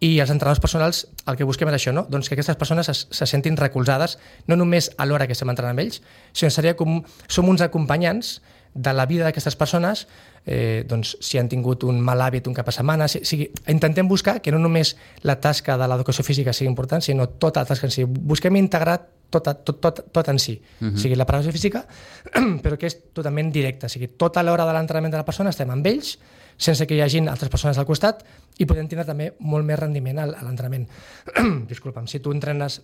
[0.00, 2.06] i els entrenadors personals el que busquem és això, no?
[2.08, 4.16] doncs que aquestes persones es, se sentin recolzades
[4.48, 6.00] no només a l'hora que estem entrenant amb ells,
[6.32, 8.38] sinó seria com som uns acompanyants
[8.74, 10.06] de la vida d'aquestes persones,
[10.46, 14.08] eh, doncs, si han tingut un mal hàbit un cap a setmana, si, sigui, intentem
[14.08, 14.94] buscar que no només
[15.26, 18.04] la tasca de l'educació física sigui important, sinó tota la tasca en si.
[18.06, 19.00] Busquem integrar
[19.30, 20.60] tot, tot, tot, tot en si.
[20.80, 20.94] Uh -huh.
[20.94, 21.86] O sigui, la preparació física,
[22.62, 23.86] però que és totalment directa.
[23.86, 26.18] O sigui, tota l'hora de l'entrenament de la persona estem amb ells,
[26.56, 28.24] sense que hi hagin altres persones al costat,
[28.58, 30.88] i podem tindre també molt més rendiment a l'entrenament.
[31.68, 32.82] Disculpa'm, si tu entrenes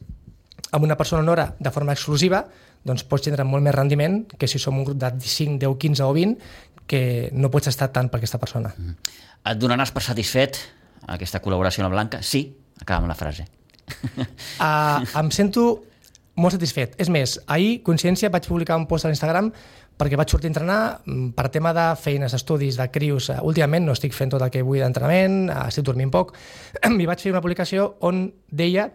[0.73, 2.45] amb una persona una hora de forma exclusiva,
[2.87, 6.07] doncs pots tindre molt més rendiment que si som un grup de 5, 10, 15
[6.07, 6.37] o 20
[6.87, 7.03] que
[7.35, 8.73] no pots estar tant per aquesta persona.
[8.77, 8.95] Mm.
[9.51, 10.59] Et donaràs per satisfet
[11.15, 12.23] aquesta col·laboració amb la Blanca?
[12.23, 12.47] Sí,
[12.81, 13.47] acaba amb la frase.
[14.59, 15.67] Uh, em sento
[16.37, 16.95] molt satisfet.
[17.01, 19.51] És més, ahir, consciència, vaig publicar un post a l'Instagram
[19.97, 23.31] perquè vaig sortir a entrenar mm, per tema de feines, estudis, de crius.
[23.33, 26.35] Uh, últimament no estic fent tot el que vull d'entrenament, uh, estic dormint poc,
[27.03, 28.91] i vaig fer una publicació on deia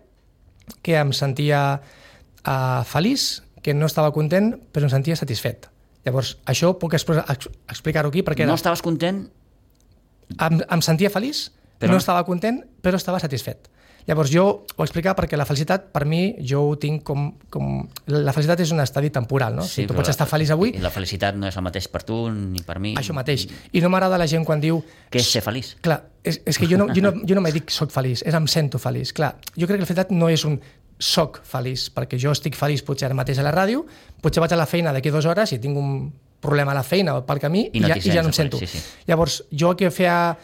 [0.81, 5.67] que em sentia uh, feliç, que no estava content, però em sentia satisfet.
[6.05, 8.45] Llavors, això puc explicar-ho aquí perquè...
[8.45, 8.51] Era...
[8.51, 9.27] No estaves content?
[10.37, 11.93] Em, em sentia feliç, però...
[11.93, 13.69] no estava content, però estava satisfet.
[14.07, 14.45] Llavors, jo
[14.75, 17.29] ho explicar perquè la felicitat, per mi, jo ho tinc com...
[17.53, 17.73] com...
[18.11, 19.65] La felicitat és un estadi temporal, no?
[19.67, 20.73] Sí, si tu pots estar feliç avui...
[20.81, 22.95] La felicitat no és el mateix per tu ni per mi.
[22.99, 23.47] Això mateix.
[23.71, 24.81] I no m'agrada la gent quan diu...
[25.13, 25.75] Què és ser feliç?
[25.85, 28.37] Clar, és, és que jo no, jo no, jo no me dic soc feliç, és
[28.37, 29.13] em sento feliç.
[29.17, 30.59] Clar, jo crec que la felicitat no és un
[31.01, 33.85] soc feliç, perquè jo estic feliç potser ara mateix a la ràdio,
[34.21, 37.15] potser vaig a la feina d'aquí dues hores i tinc un problema a la feina
[37.17, 38.59] o pel camí i, no i, ja, i ja no em sento.
[38.61, 38.81] Sí, sí.
[39.09, 40.35] Llavors, jo el que feia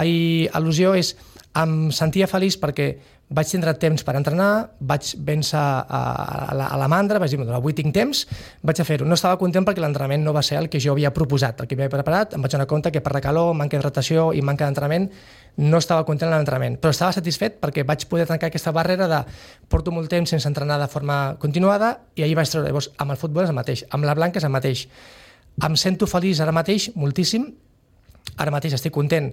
[0.00, 1.14] ahir al·lusió és
[1.58, 2.94] em sentia feliç perquè
[3.32, 4.48] vaig tindre temps per entrenar,
[4.80, 8.24] vaig vèncer a, a, la, a la mandra, vaig dir, avui tinc temps,
[8.64, 9.06] vaig a fer-ho.
[9.08, 11.78] No estava content perquè l'entrenament no va ser el que jo havia proposat, el que
[11.78, 15.08] havia preparat, em vaig donar compte que per la calor, manca d'hidratació i manca d'entrenament,
[15.64, 19.22] no estava content en l'entrenament, però estava satisfet perquè vaig poder trencar aquesta barrera de
[19.68, 22.68] porto molt temps sense entrenar de forma continuada i ahir vaig treure.
[22.68, 24.86] Llavors, amb el futbol és el mateix, amb la blanca és el mateix.
[25.64, 27.50] Em sento feliç ara mateix, moltíssim,
[28.40, 29.32] ara mateix estic content,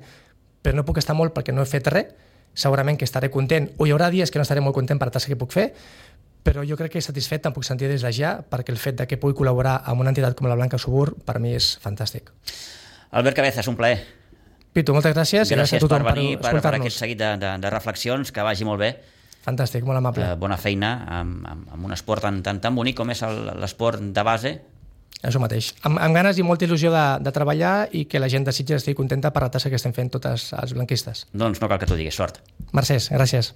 [0.61, 2.13] però no puc estar molt perquè no he fet res,
[2.53, 5.15] segurament que estaré content, o hi haurà dies que no estaré molt content per la
[5.15, 5.69] tasca que puc fer,
[6.43, 9.07] però jo crec que satisfet em puc sentir des de ja, perquè el fet de
[9.07, 12.31] que pugui col·laborar amb una entitat com la Blanca Subur per mi és fantàstic.
[13.11, 13.99] Albert Cabezas, un plaer.
[14.73, 15.49] Pitu, moltes gràcies.
[15.49, 18.31] Gràcies, gràcies a tothom per venir, per, per, per aquest seguit de, de, de reflexions,
[18.31, 18.91] que vagi molt bé.
[19.45, 20.25] Fantàstic, molt amable.
[20.25, 23.23] Eh, bona feina amb, amb, amb un esport tan, tan, tan bonic com és
[23.59, 24.53] l'esport de base.
[25.19, 25.73] Això mateix.
[25.83, 28.83] Amb, amb ganes i molta il·lusió de, de treballar i que la gent de Sitges
[28.83, 31.25] estigui contenta per la tasca que estem fent totes els blanquistes.
[31.33, 32.39] Doncs no cal que t'ho diguis, sort.
[32.71, 33.51] Mercès, gràcies.